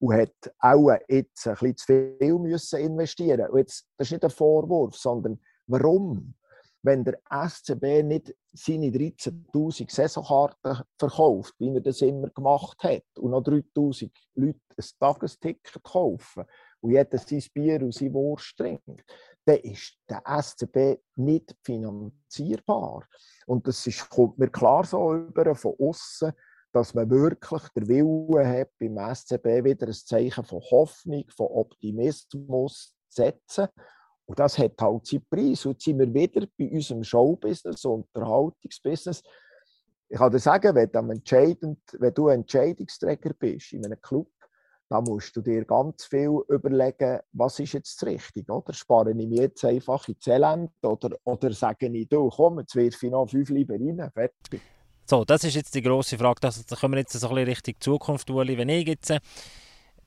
und 0.00 0.14
hat 0.14 0.54
auch 0.58 0.90
jetzt 1.08 1.46
ein 1.46 1.54
bisschen 1.54 1.76
zu 1.76 2.16
viel 2.18 2.38
müssen 2.38 2.80
investieren. 2.80 3.48
Und 3.50 3.58
jetzt, 3.58 3.86
das 3.96 4.08
ist 4.08 4.12
nicht 4.12 4.24
ein 4.24 4.30
Vorwurf, 4.30 4.96
sondern 4.96 5.38
warum? 5.66 6.34
Wenn 6.82 7.04
der 7.04 7.20
SCB 7.30 8.02
nicht 8.02 8.34
seine 8.54 8.86
13.000 8.86 9.92
Saisonkarten 9.92 10.82
verkauft, 10.98 11.54
wie 11.58 11.74
er 11.74 11.82
das 11.82 12.00
immer 12.00 12.30
gemacht 12.30 12.82
hat, 12.82 13.04
und 13.18 13.32
noch 13.32 13.42
3.000 13.42 14.10
Leute 14.34 14.58
ein 14.78 14.84
Tagesticket 14.98 15.82
kaufen 15.82 16.44
und 16.80 16.92
jeder 16.92 17.18
sein 17.18 17.44
Bier 17.52 17.82
und 17.82 17.92
seine 17.92 18.14
Wurst 18.14 18.56
trinkt, 18.56 19.04
dann 19.44 19.58
ist 19.58 19.98
der 20.08 20.22
SCB 20.24 21.02
nicht 21.16 21.54
finanzierbar. 21.62 23.06
Und 23.46 23.66
das 23.66 23.86
ist, 23.86 24.08
kommt 24.08 24.38
mir 24.38 24.48
klar 24.48 24.84
so 24.84 25.14
über 25.14 25.54
von 25.54 25.74
außen, 25.78 26.32
dass 26.72 26.94
man 26.94 27.10
wirklich 27.10 27.62
den 27.70 27.88
Willen 27.88 28.46
hat, 28.46 28.70
beim 28.78 29.14
SCB 29.14 29.64
wieder 29.64 29.86
ein 29.86 29.92
Zeichen 29.92 30.44
von 30.44 30.60
Hoffnung, 30.70 31.24
von 31.36 31.46
Optimismus 31.46 32.94
zu 33.08 33.22
setzen. 33.22 33.68
Und 34.26 34.38
das 34.38 34.58
hat 34.58 34.80
halt 34.80 35.06
seinen 35.06 35.26
Preis. 35.28 35.66
Und 35.66 35.72
jetzt 35.72 35.84
sind 35.84 35.98
wir 35.98 36.14
wieder 36.14 36.46
bei 36.56 36.70
unserem 36.70 37.02
Showbusiness, 37.02 37.84
Unterhaltungsbusiness. 37.84 39.22
Ich 40.08 40.18
kann 40.18 40.30
dir 40.30 40.38
sagen, 40.38 40.74
wenn 40.74 40.90
du, 40.90 41.76
wenn 41.98 42.14
du 42.14 42.28
Entscheidungsträger 42.28 43.34
bist 43.34 43.72
in 43.72 43.84
einem 43.84 44.00
Club, 44.00 44.28
dann 44.88 45.04
musst 45.04 45.36
du 45.36 45.40
dir 45.40 45.64
ganz 45.64 46.04
viel 46.04 46.42
überlegen, 46.48 47.20
was 47.32 47.60
ist 47.60 47.74
jetzt 47.74 48.02
das 48.02 48.08
Richtige. 48.08 48.52
Oder 48.52 48.72
spare 48.72 49.10
ich 49.10 49.16
mich 49.16 49.38
jetzt 49.38 49.64
einfach 49.64 50.06
ins 50.08 50.26
Elend 50.26 50.72
oder, 50.82 51.16
oder 51.24 51.52
sage 51.52 51.86
ich, 51.86 52.08
du, 52.08 52.28
komm, 52.28 52.58
jetzt 52.58 52.74
wirf 52.74 53.00
ich 53.00 53.10
noch 53.10 53.28
fünf 53.28 53.50
lieber 53.50 53.74
rein, 53.74 54.10
fertig. 54.12 54.60
So, 55.10 55.24
das 55.24 55.42
ist 55.42 55.56
jetzt 55.56 55.74
die 55.74 55.82
grosse 55.82 56.16
Frage. 56.16 56.38
Das, 56.40 56.64
da 56.64 56.76
kommen 56.76 56.94
wir 56.94 57.00
jetzt 57.00 57.14
so 57.14 57.28
ein 57.30 57.34
bisschen 57.34 57.48
Richtung 57.48 57.74
Zukunft, 57.80 58.30
Uli. 58.30 58.56
Wenn 58.56 58.68
ich 58.68 58.86
jetzt, 58.86 59.12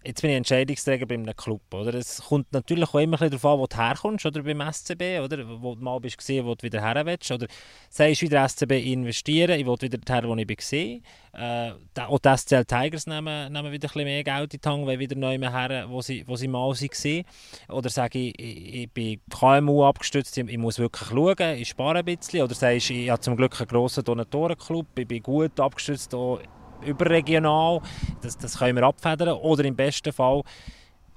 jetzt 0.06 0.22
bin 0.22 0.32
ich 0.32 0.38
Entscheidungsträger 0.38 1.06
bei 1.06 1.16
einem 1.16 1.36
Club? 1.36 1.62
Es 1.94 2.22
kommt 2.22 2.52
natürlich 2.52 2.90
auch 2.90 3.00
immer 3.00 3.18
darauf 3.18 3.46
an, 3.46 3.60
wo 3.60 3.68
du 3.68 3.78
herkommst, 3.78 4.26
oder 4.26 4.44
beim 4.44 4.62
SCB, 4.62 5.20
oder? 5.24 5.62
Wo 5.62 5.76
du 5.76 5.84
mal 5.84 6.00
bist 6.00 6.18
gesehen, 6.18 6.46
wo 6.46 6.56
du 6.56 6.64
wieder 6.64 6.82
her 6.82 7.06
willst, 7.06 7.32
oder 7.32 7.48
sagst 7.90 8.22
wieder 8.22 8.48
SCB 8.48 8.72
investieren, 8.72 9.60
ich 9.60 9.66
will 9.66 9.78
wieder 9.82 10.00
her, 10.08 10.24
wo 10.28 10.36
ich 10.36 10.48
war. 10.48 11.00
Äh, 11.36 11.74
auch 12.02 12.20
die 12.20 12.38
SCL 12.38 12.66
Tigers 12.66 13.08
nehmen, 13.08 13.52
nehmen 13.52 13.72
wieder 13.72 13.88
ein 13.88 13.94
bisschen 13.94 14.04
mehr 14.04 14.24
Geld 14.24 14.54
in 14.54 14.62
die 14.62 14.70
Hand, 14.70 14.86
weil 14.86 15.00
wieder 15.00 15.16
neu 15.16 15.38
her, 15.38 15.86
wo 15.90 16.02
sie, 16.02 16.24
wo 16.28 16.36
sie 16.36 16.48
mal 16.48 16.70
waren. 16.70 17.26
Oder 17.70 17.90
sage 17.90 18.20
ich, 18.20 18.40
ich, 18.40 18.76
ich 18.76 18.92
bin 18.92 19.22
KMU 19.30 19.84
abgestützt, 19.84 20.38
ich, 20.38 20.48
ich, 20.48 20.58
muss 20.58 20.80
wirklich 20.80 21.10
schauen, 21.10 21.58
ich 21.58 21.70
spare 21.70 22.00
ein 22.00 22.06
bisschen. 22.06 22.44
Oder 22.44 22.54
sagst 22.54 22.90
ich 22.90 23.10
habe 23.10 23.22
zum 23.22 23.36
Glück 23.36 23.60
einen 23.60 23.68
grossen 23.68 24.04
Donatorenclub, 24.04 24.88
ich 24.98 25.08
bin 25.08 25.24
gut 25.24 25.60
abgestützt, 25.60 26.14
auch 26.14 26.40
überregional, 26.86 27.82
das, 28.22 28.38
das 28.38 28.60
können 28.60 28.76
wir 28.76 28.84
abfedern. 28.84 29.38
Oder 29.38 29.66
im 29.66 29.76
besten 29.76 30.14
Fall, 30.14 30.44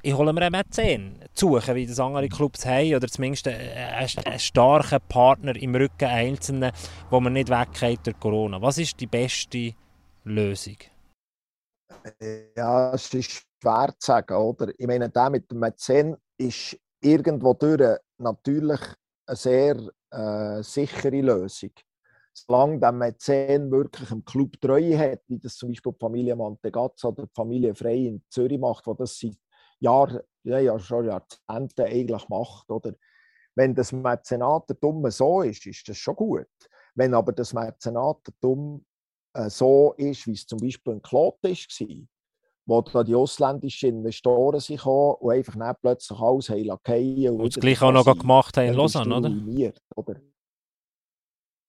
ich 0.03 0.15
hole 0.15 0.33
mir 0.33 0.43
einen 0.43 0.53
Mäzen 0.53 1.19
zu 1.35 1.49
suchen, 1.49 1.75
wie 1.75 1.87
das 1.87 1.99
andere 1.99 2.29
Clubs 2.29 2.65
haben, 2.65 2.95
oder 2.95 3.09
zumindest 3.09 3.49
einen, 3.49 3.99
einen 4.25 4.39
starken 4.39 5.01
Partner 5.09 5.57
im 5.57 5.75
Rücken 5.75 6.05
einzelnen, 6.05 6.73
wo 7.11 7.21
man 7.21 7.33
nicht 7.33 7.49
weggeht 7.49 8.01
durch 8.05 8.19
Corona. 8.21 8.61
Was 8.63 8.79
ist 8.79 9.01
die 9.01 9.07
beste 9.07 9.75
Lösung? 10.25 10.77
Ja, 12.57 12.93
es 12.95 13.13
ist 13.15 13.45
schwer 13.61 13.95
zu 13.99 14.07
sagen, 14.07 14.35
oder? 14.35 14.73
Ich 14.79 14.87
meine, 14.87 15.09
der 15.11 15.31
mit 15.31 15.51
dem 15.51 15.61
Mäzen 15.61 16.17
ist 16.39 16.79
irgendwo 17.01 17.55
durch 17.55 17.99
natürlich 18.19 18.81
eine 19.27 19.37
sehr 19.37 19.77
äh, 20.11 20.63
sichere 20.63 21.21
Lösung. 21.21 21.71
Solange 22.39 22.79
der 22.79 22.93
Mäzen 22.93 23.71
wirklich 23.71 24.11
im 24.11 24.23
Club 24.23 24.61
Treue 24.61 24.99
hat, 24.99 25.23
wie 25.27 25.39
das 25.39 25.57
zum 25.57 25.71
Beispiel 25.71 25.93
die 25.93 25.99
Familie 25.99 26.37
Mantegazza 26.37 27.09
oder 27.09 27.23
die 27.25 27.35
Familie 27.35 27.75
Frey 27.75 28.09
in 28.09 28.23
Zürich 28.29 28.61
macht, 28.61 28.87
wo 28.87 28.93
das 28.93 29.19
seit 29.19 29.39
Jahren, 29.81 30.21
ja, 30.43 30.59
ja, 30.59 30.79
schon 30.79 31.07
Jahrzehnten 31.07 31.83
eigentlich 31.83 32.29
macht, 32.29 32.71
oder? 32.71 32.93
Wenn 33.55 33.75
das 33.75 33.91
Mäzenatentum 33.91 35.11
so 35.11 35.41
ist, 35.41 35.65
ist 35.65 35.89
das 35.89 35.97
schon 35.97 36.15
gut. 36.17 36.47
Wenn 36.95 37.15
aber 37.15 37.33
das 37.33 37.55
Mäzenatentum 37.55 38.85
äh, 39.33 39.49
so 39.49 39.95
ist, 39.97 40.27
wie 40.27 40.33
es 40.33 40.47
zum 40.47 40.59
Beispiel 40.59 40.93
in 40.93 41.03
Klot 41.03 41.43
war, 41.43 42.07
wo 42.67 42.83
da 42.83 43.03
die 43.03 43.15
ausländischen 43.15 43.89
Investoren 43.89 44.61
sich 44.61 44.81
kommen 44.83 45.15
und 45.21 45.33
einfach 45.33 45.55
nicht 45.55 45.81
plötzlich 45.81 46.19
alles 46.19 46.51
haben 46.51 46.65
lassen. 46.65 47.41
Und 47.41 47.57
das 47.57 47.63
gleiche 47.63 47.87
auch 47.87 47.93
noch 47.93 48.05
gemacht 48.05 48.57
haben 48.59 48.67
in 48.69 48.75
Lausanne, 48.75 49.17
oder? 49.17 49.33
oder? 49.97 50.21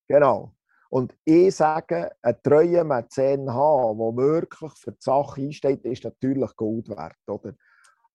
Genau. 0.10 0.57
Und 0.89 1.15
ich 1.26 1.56
sage, 1.56 2.12
einen 2.21 2.41
treuen 2.41 2.88
Mäzen 2.88 3.54
haben, 3.54 3.97
der 3.97 4.15
wirklich 4.15 4.71
für 4.73 4.91
die 4.91 4.97
Sache 5.02 5.41
einsteht, 5.41 5.84
ist 5.86 6.04
natürlich 6.04 6.56
Gold 6.56 6.89
wert. 6.89 7.17
Oder? 7.28 7.54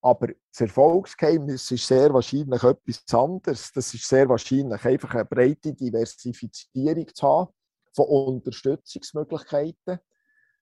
Aber 0.01 0.27
das 0.27 0.61
Erfolgsgeheimnis 0.61 1.71
ist 1.71 1.87
sehr 1.87 2.13
wahrscheinlich 2.13 2.63
etwas 2.63 3.03
anderes. 3.13 3.71
Das 3.71 3.93
ist 3.93 4.07
sehr 4.07 4.27
wahrscheinlich 4.27 4.83
einfach 4.83 5.13
eine 5.13 5.25
breite 5.25 5.73
Diversifizierung 5.73 7.07
zu 7.13 7.27
haben 7.27 7.53
von 7.93 8.07
Unterstützungsmöglichkeiten, 8.07 9.99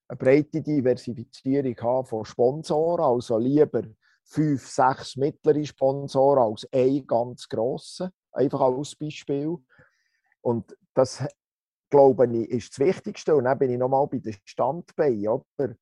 eine 0.07 0.17
breite 0.17 0.61
Diversifizierung 0.61 1.75
haben 1.81 2.05
von 2.05 2.25
Sponsoren, 2.25 3.05
also 3.05 3.37
lieber 3.37 3.83
fünf, 4.25 4.67
sechs 4.67 5.15
mittlere 5.15 5.65
Sponsoren 5.65 6.43
als 6.43 6.67
ein 6.71 7.07
ganz 7.07 7.47
grossen, 7.47 8.11
einfach 8.31 8.61
als 8.61 8.95
Beispiel. 8.95 9.57
Und 10.41 10.75
das, 10.93 11.23
glaube 11.91 12.25
ich, 12.25 12.49
ist 12.49 12.71
das 12.71 12.79
Wichtigste. 12.79 13.35
Und 13.35 13.43
dann 13.43 13.59
bin 13.59 13.71
ich 13.71 13.77
nochmal 13.77 14.07
bei 14.07 14.17
den 14.17 14.35
Standbeinen. 14.45 15.27
Oder? 15.27 15.75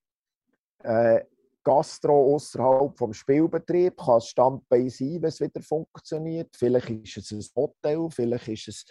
Äh, 0.83 1.23
Gastro 1.63 2.35
außerhalb 2.35 2.97
vom 2.97 3.13
Spielbetrieb, 3.13 3.97
kann 3.97 4.15
ein 4.15 4.21
Standbein 4.21 4.89
sein, 4.89 5.21
wenn 5.21 5.29
es 5.29 5.39
wieder 5.39 5.61
funktioniert. 5.61 6.49
Vielleicht 6.55 6.89
ist 6.89 7.17
es 7.17 7.31
ein 7.31 7.45
Hotel, 7.55 8.09
vielleicht 8.09 8.47
ist 8.47 8.67
es 8.69 8.85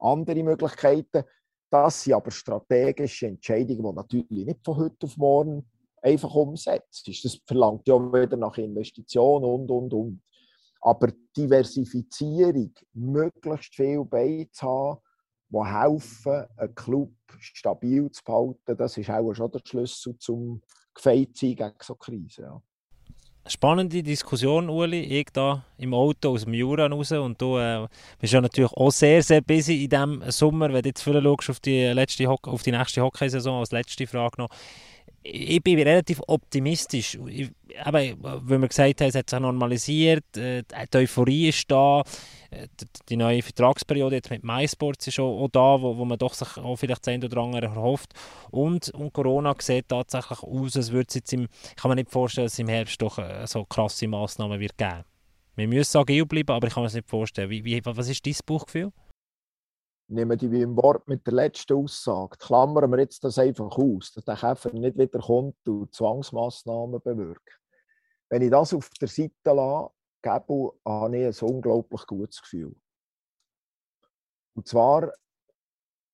andere 0.00 0.42
Möglichkeiten. 0.42 1.24
Das 1.70 2.02
sind 2.02 2.14
aber 2.14 2.30
strategische 2.30 3.26
Entscheidungen, 3.26 3.84
die 3.84 3.94
natürlich 3.94 4.46
nicht 4.46 4.64
von 4.64 4.76
heute 4.76 5.06
auf 5.06 5.16
morgen 5.16 5.68
einfach 6.02 6.34
umsetzt. 6.34 7.08
Das 7.08 7.38
verlangt 7.46 7.86
ja 7.88 7.94
wieder 7.98 8.36
nach 8.36 8.56
Investitionen 8.58 9.44
und, 9.44 9.70
und, 9.70 9.92
und. 9.92 10.22
Aber 10.80 11.08
Diversifizierung, 11.36 12.72
möglichst 12.92 13.74
viel 13.74 14.04
beizuhaben, 14.04 15.00
die 15.48 15.64
helfen, 15.64 16.46
einen 16.56 16.74
Club 16.74 17.12
stabil 17.38 18.10
zu 18.10 18.22
behalten, 18.24 18.76
das 18.76 18.96
ist 18.96 19.10
auch 19.10 19.32
schon 19.34 19.50
der 19.50 19.60
Schlüssel 19.64 20.16
zum 20.18 20.62
gefeit 20.94 21.30
sein 21.34 21.56
gegen 21.56 21.72
so 21.80 21.94
Krisen. 21.94 22.44
Ja. 22.44 22.62
Spannende 23.46 24.02
Diskussion, 24.02 24.70
Uli. 24.70 25.00
Ich 25.00 25.26
da 25.30 25.64
im 25.76 25.92
Auto 25.92 26.30
aus 26.30 26.44
dem 26.44 26.54
Jura 26.54 26.86
raus 26.86 27.12
und 27.12 27.40
du 27.42 27.58
äh, 27.58 27.86
bist 28.18 28.32
ja 28.32 28.40
natürlich 28.40 28.72
auch 28.72 28.90
sehr, 28.90 29.22
sehr 29.22 29.42
busy 29.42 29.84
in 29.84 29.90
diesem 29.90 30.22
Sommer. 30.30 30.72
Wenn 30.72 30.82
du 30.82 30.88
jetzt 30.88 31.02
viel 31.02 31.20
schaust 31.20 31.50
auf 31.50 31.60
die, 31.60 31.84
letzte 31.88 32.26
auf 32.28 32.62
die 32.62 32.72
nächste 32.72 33.02
Hockeysaison, 33.02 33.60
als 33.60 33.72
letzte 33.72 34.06
Frage 34.06 34.36
noch 34.38 34.48
ich 35.24 35.62
bin 35.62 35.78
relativ 35.78 36.20
optimistisch. 36.26 37.18
Ich, 37.28 37.50
aber, 37.82 38.00
weil 38.20 38.60
wir 38.60 38.68
gesagt 38.68 39.00
haben, 39.00 39.08
es 39.08 39.14
hat 39.14 39.30
sich 39.30 39.40
normalisiert, 39.40 40.36
äh, 40.36 40.62
die 40.62 40.96
Euphorie 40.98 41.48
ist 41.48 41.70
da, 41.70 42.02
die 43.08 43.16
neue 43.16 43.42
Vertragsperiode 43.42 44.16
jetzt 44.16 44.30
mit 44.30 44.44
MySports 44.44 45.06
ist 45.06 45.20
auch, 45.20 45.48
da, 45.48 45.80
wo, 45.80 45.96
wo 45.96 46.04
man 46.04 46.18
doch 46.18 46.34
sich 46.34 46.56
auch 46.56 46.76
vielleicht 46.76 47.06
das 47.06 47.22
oder 47.22 47.38
andere 47.38 47.66
erhofft. 47.66 48.12
Und, 48.50 48.90
und 48.90 49.12
Corona 49.12 49.54
sieht 49.58 49.88
tatsächlich 49.88 50.42
aus, 50.42 50.76
als 50.76 50.92
würde 50.92 51.06
es 51.08 51.14
jetzt 51.14 51.32
im, 51.32 51.48
ich 51.68 51.76
kann 51.76 51.90
mir 51.90 51.96
nicht 51.96 52.10
vorstellen, 52.10 52.46
dass 52.46 52.54
es 52.54 52.58
im 52.58 52.68
Herbst 52.68 53.00
doch 53.00 53.18
äh, 53.18 53.46
so 53.46 53.64
krasse 53.64 54.08
Massnahmen 54.08 54.60
wird 54.60 54.76
geben. 54.78 55.04
Wir 55.56 55.68
müssen 55.68 55.98
agil 55.98 56.26
bleiben, 56.26 56.52
aber 56.52 56.66
ich 56.66 56.74
kann 56.74 56.82
mir 56.82 56.86
das 56.86 56.94
nicht 56.94 57.08
vorstellen. 57.08 57.50
Wie, 57.50 57.64
wie, 57.64 57.80
was 57.84 58.08
ist 58.08 58.26
dein 58.26 58.34
Bauchgefühl? 58.46 58.92
nehmen 60.08 60.38
die 60.38 60.50
wie 60.50 60.62
im 60.62 60.76
Wort 60.76 61.06
mit 61.08 61.26
der 61.26 61.34
letzten 61.34 61.74
Aussage. 61.74 62.36
Klammern 62.38 62.90
wir 62.90 62.98
jetzt 62.98 63.24
das 63.24 63.38
einfach 63.38 63.76
aus, 63.76 64.12
dass 64.12 64.24
der 64.24 64.36
Käfer 64.36 64.72
nicht 64.72 64.98
wieder 64.98 65.18
kommt 65.18 65.66
und 65.66 65.94
Zwangsmaßnahmen 65.94 67.00
bewirkt. 67.00 67.60
Wenn 68.28 68.42
ich 68.42 68.50
das 68.50 68.74
auf 68.74 68.88
der 69.00 69.08
Seite 69.08 69.32
lasse, 69.44 69.90
gebe, 70.24 70.72
habe 70.84 71.18
ich 71.18 71.42
ein 71.42 71.48
unglaublich 71.48 72.06
gutes 72.06 72.40
Gefühl. 72.40 72.74
Und 74.54 74.66
zwar, 74.66 75.12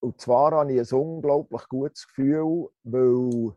und 0.01 0.21
zwar 0.21 0.53
habe 0.53 0.73
ich 0.73 0.81
ein 0.81 0.99
unglaublich 0.99 1.69
gutes 1.69 2.07
Gefühl, 2.09 2.69
weil 2.83 3.55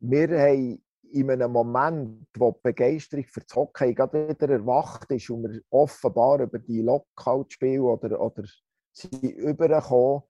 wir 0.00 0.28
haben 0.40 0.84
in 1.12 1.30
einem 1.30 1.52
Moment, 1.52 2.26
wo 2.36 2.52
die 2.52 2.60
Begeisterung 2.62 3.24
für 3.24 3.40
das 3.40 3.54
Hockey 3.54 3.94
gerade 3.94 4.28
wieder 4.28 4.48
erwacht 4.48 5.10
ist 5.12 5.30
und 5.30 5.44
wir 5.44 5.60
offenbar 5.70 6.40
über 6.40 6.58
die 6.58 6.80
Lockout-Spiele 6.80 7.82
oder, 7.82 8.20
oder 8.20 8.44
sind 8.92 9.22
übergekommen, 9.22 10.22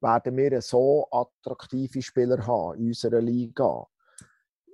werden 0.00 0.36
wir 0.36 0.60
so 0.62 1.08
attraktive 1.10 2.00
Spieler 2.00 2.46
haben 2.46 2.78
in 2.78 2.88
unserer 2.88 3.20
Liga. 3.20 3.86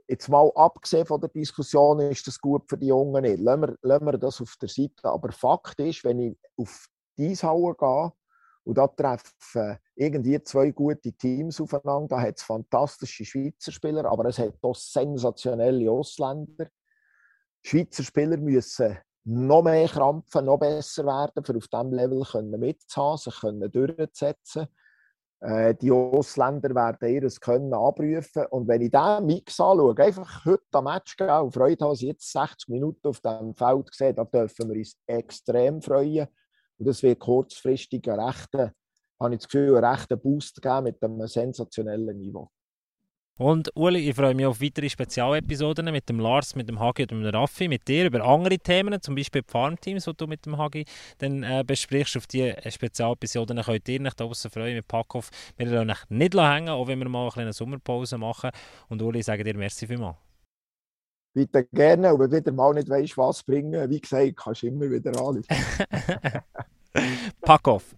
Jetzt 0.09 0.29
mal 0.29 0.51
abgesehen 0.55 1.05
von 1.05 1.21
der 1.21 1.31
Diskussion, 1.31 1.99
ist 2.01 2.27
das 2.27 2.41
gut 2.41 2.69
für 2.69 2.79
die 2.79 2.87
Jungen 2.87 3.23
nicht. 3.23 3.41
Lassen 3.41 3.63
wir, 3.63 3.77
lassen 3.83 4.07
wir 4.07 4.19
das 4.19 4.41
auf 4.41 4.55
der 4.61 4.69
Seite. 4.69 5.05
Aber 5.05 5.33
Fakt 5.33 5.81
ist, 5.81 6.05
wenn 6.05 6.21
ich 6.21 6.39
auf 6.57 6.87
die 7.19 7.31
Eishalle 7.31 7.75
gehe 7.75 8.13
und 8.65 8.79
da 8.79 8.87
treffen 8.87 9.79
irgendwie 9.97 10.41
zwei 10.43 10.71
gute 10.71 11.13
Teams 11.13 11.61
aufeinander, 11.61 12.17
da 12.17 12.21
hat 12.21 12.37
es 12.37 12.45
fantastische 12.45 13.25
Schweizer 13.25 13.73
Spieler, 13.73 14.05
aber 14.05 14.27
es 14.27 14.39
hat 14.39 14.55
auch 14.63 14.77
sensationelle 14.77 15.91
Ausländer. 15.91 16.69
Schweizer 17.65 18.05
Spieler 18.05 18.37
müssen 18.37 18.99
noch 19.25 19.63
mehr 19.63 19.89
krampfen, 19.89 20.45
noch 20.45 20.59
besser 20.59 21.05
werden, 21.05 21.45
für 21.45 21.57
auf 21.57 21.67
diesem 21.67 21.93
Level 21.93 22.23
können 22.23 22.61
mitzuhaben, 22.61 23.19
sich 23.19 23.41
können 23.41 23.73
durchzusetzen. 23.73 24.69
Äh, 25.41 25.75
die 25.75 25.91
Ausländer 25.91 26.75
werden 26.75 27.09
ihr 27.09 27.29
Können 27.41 27.75
abrufen. 27.75 28.47
Und 28.51 28.69
wenn 28.69 28.83
ich 28.83 28.91
diesen 28.91 29.27
Mix 29.27 29.61
anschaue, 29.61 29.97
einfach 29.99 30.45
heute 30.45 30.63
am 30.73 30.85
Match 30.85 31.17
gehen 31.17 31.29
und 31.29 31.53
Freude 31.53 31.85
haben, 31.85 31.95
jetzt 31.97 32.33
60 32.33 32.69
Minuten 32.69 33.07
auf 33.07 33.21
diesem 33.21 33.55
Feld 33.55 33.91
gesehen, 33.91 34.17
da 34.17 34.25
dürfen 34.25 34.71
wir 34.71 34.77
uns 34.77 34.97
extrem 35.07 35.83
freuen. 35.83 36.29
Und 36.79 36.89
das 36.89 37.03
wird 37.03 37.21
kurzfristig 37.21 38.09
einen 38.09 38.21
rechten, 38.21 38.71
habe 39.21 39.35
ich 39.35 39.41
das 39.41 39.49
Gefühl, 39.49 39.77
einen 39.77 39.85
rechten 39.85 40.21
Boost 40.21 40.61
geben 40.61 40.85
mit 40.85 41.03
einem 41.03 41.27
sensationellen 41.27 42.17
Niveau. 42.19 42.51
Und 43.39 43.71
Uli, 43.75 44.09
ich 44.09 44.17
freue 44.17 44.35
mich 44.35 44.47
auf 44.47 44.63
weitere 44.63 44.89
Spezialepisoden 44.89 45.93
mit 45.93 46.09
dem 46.09 46.21
Lars, 46.21 46.55
mit 46.55 46.71
dem 46.71 46.81
Hagi 46.81 47.03
und 47.03 47.11
dem 47.11 47.23
Raffi, 47.27 47.69
mit 47.69 47.87
dir 47.87 48.07
über 48.07 48.25
andere 48.25 48.59
Themen, 48.59 48.99
zum 49.03 49.15
Beispiel 49.15 49.43
die 49.43 49.51
Farmteams, 49.51 50.07
die 50.07 50.17
du 50.17 50.27
mit 50.27 50.47
dem 50.47 50.57
Hagi 50.57 50.87
dann 51.19 51.43
äh, 51.43 51.63
besprichst. 51.67 52.17
Auf 52.17 52.27
diese 52.27 52.57
Spezialepisoden 52.67 53.61
könnt 53.61 53.89
ihr 53.91 54.01
euch 54.01 54.15
draußen 54.15 54.51
freuen 54.51 54.77
mit 54.77 54.89
Packhoff. 54.89 55.29
Wir 55.59 55.67
lassen 55.67 55.91
euch 55.91 56.09
nicht 56.09 56.35
hängen, 56.35 56.71
auch 56.71 56.89
wenn 56.89 56.99
wir 56.99 57.11
mal 57.11 57.25
eine 57.25 57.31
kleine 57.31 57.53
Sommerpause 57.53 58.17
machen. 58.17 58.53
Und 58.89 59.03
Uli, 59.03 59.19
ich 59.19 59.27
sage 59.27 59.45
dir 59.45 59.55
merci 59.55 59.87
vielmals. 59.87 60.17
Bitte 61.35 61.65
gerne, 61.75 62.09
aber 62.09 62.33
wieder 62.33 62.53
mal 62.53 62.73
nicht 62.73 62.89
weißt, 62.89 63.19
was 63.19 63.43
bringen. 63.43 63.91
Wie 63.91 64.01
gesagt, 64.01 64.37
kannst 64.39 64.63
du 64.63 64.69
immer 64.69 64.91
wieder 64.91 65.13
alles. 65.21 65.47
Packhoff. 67.43 67.97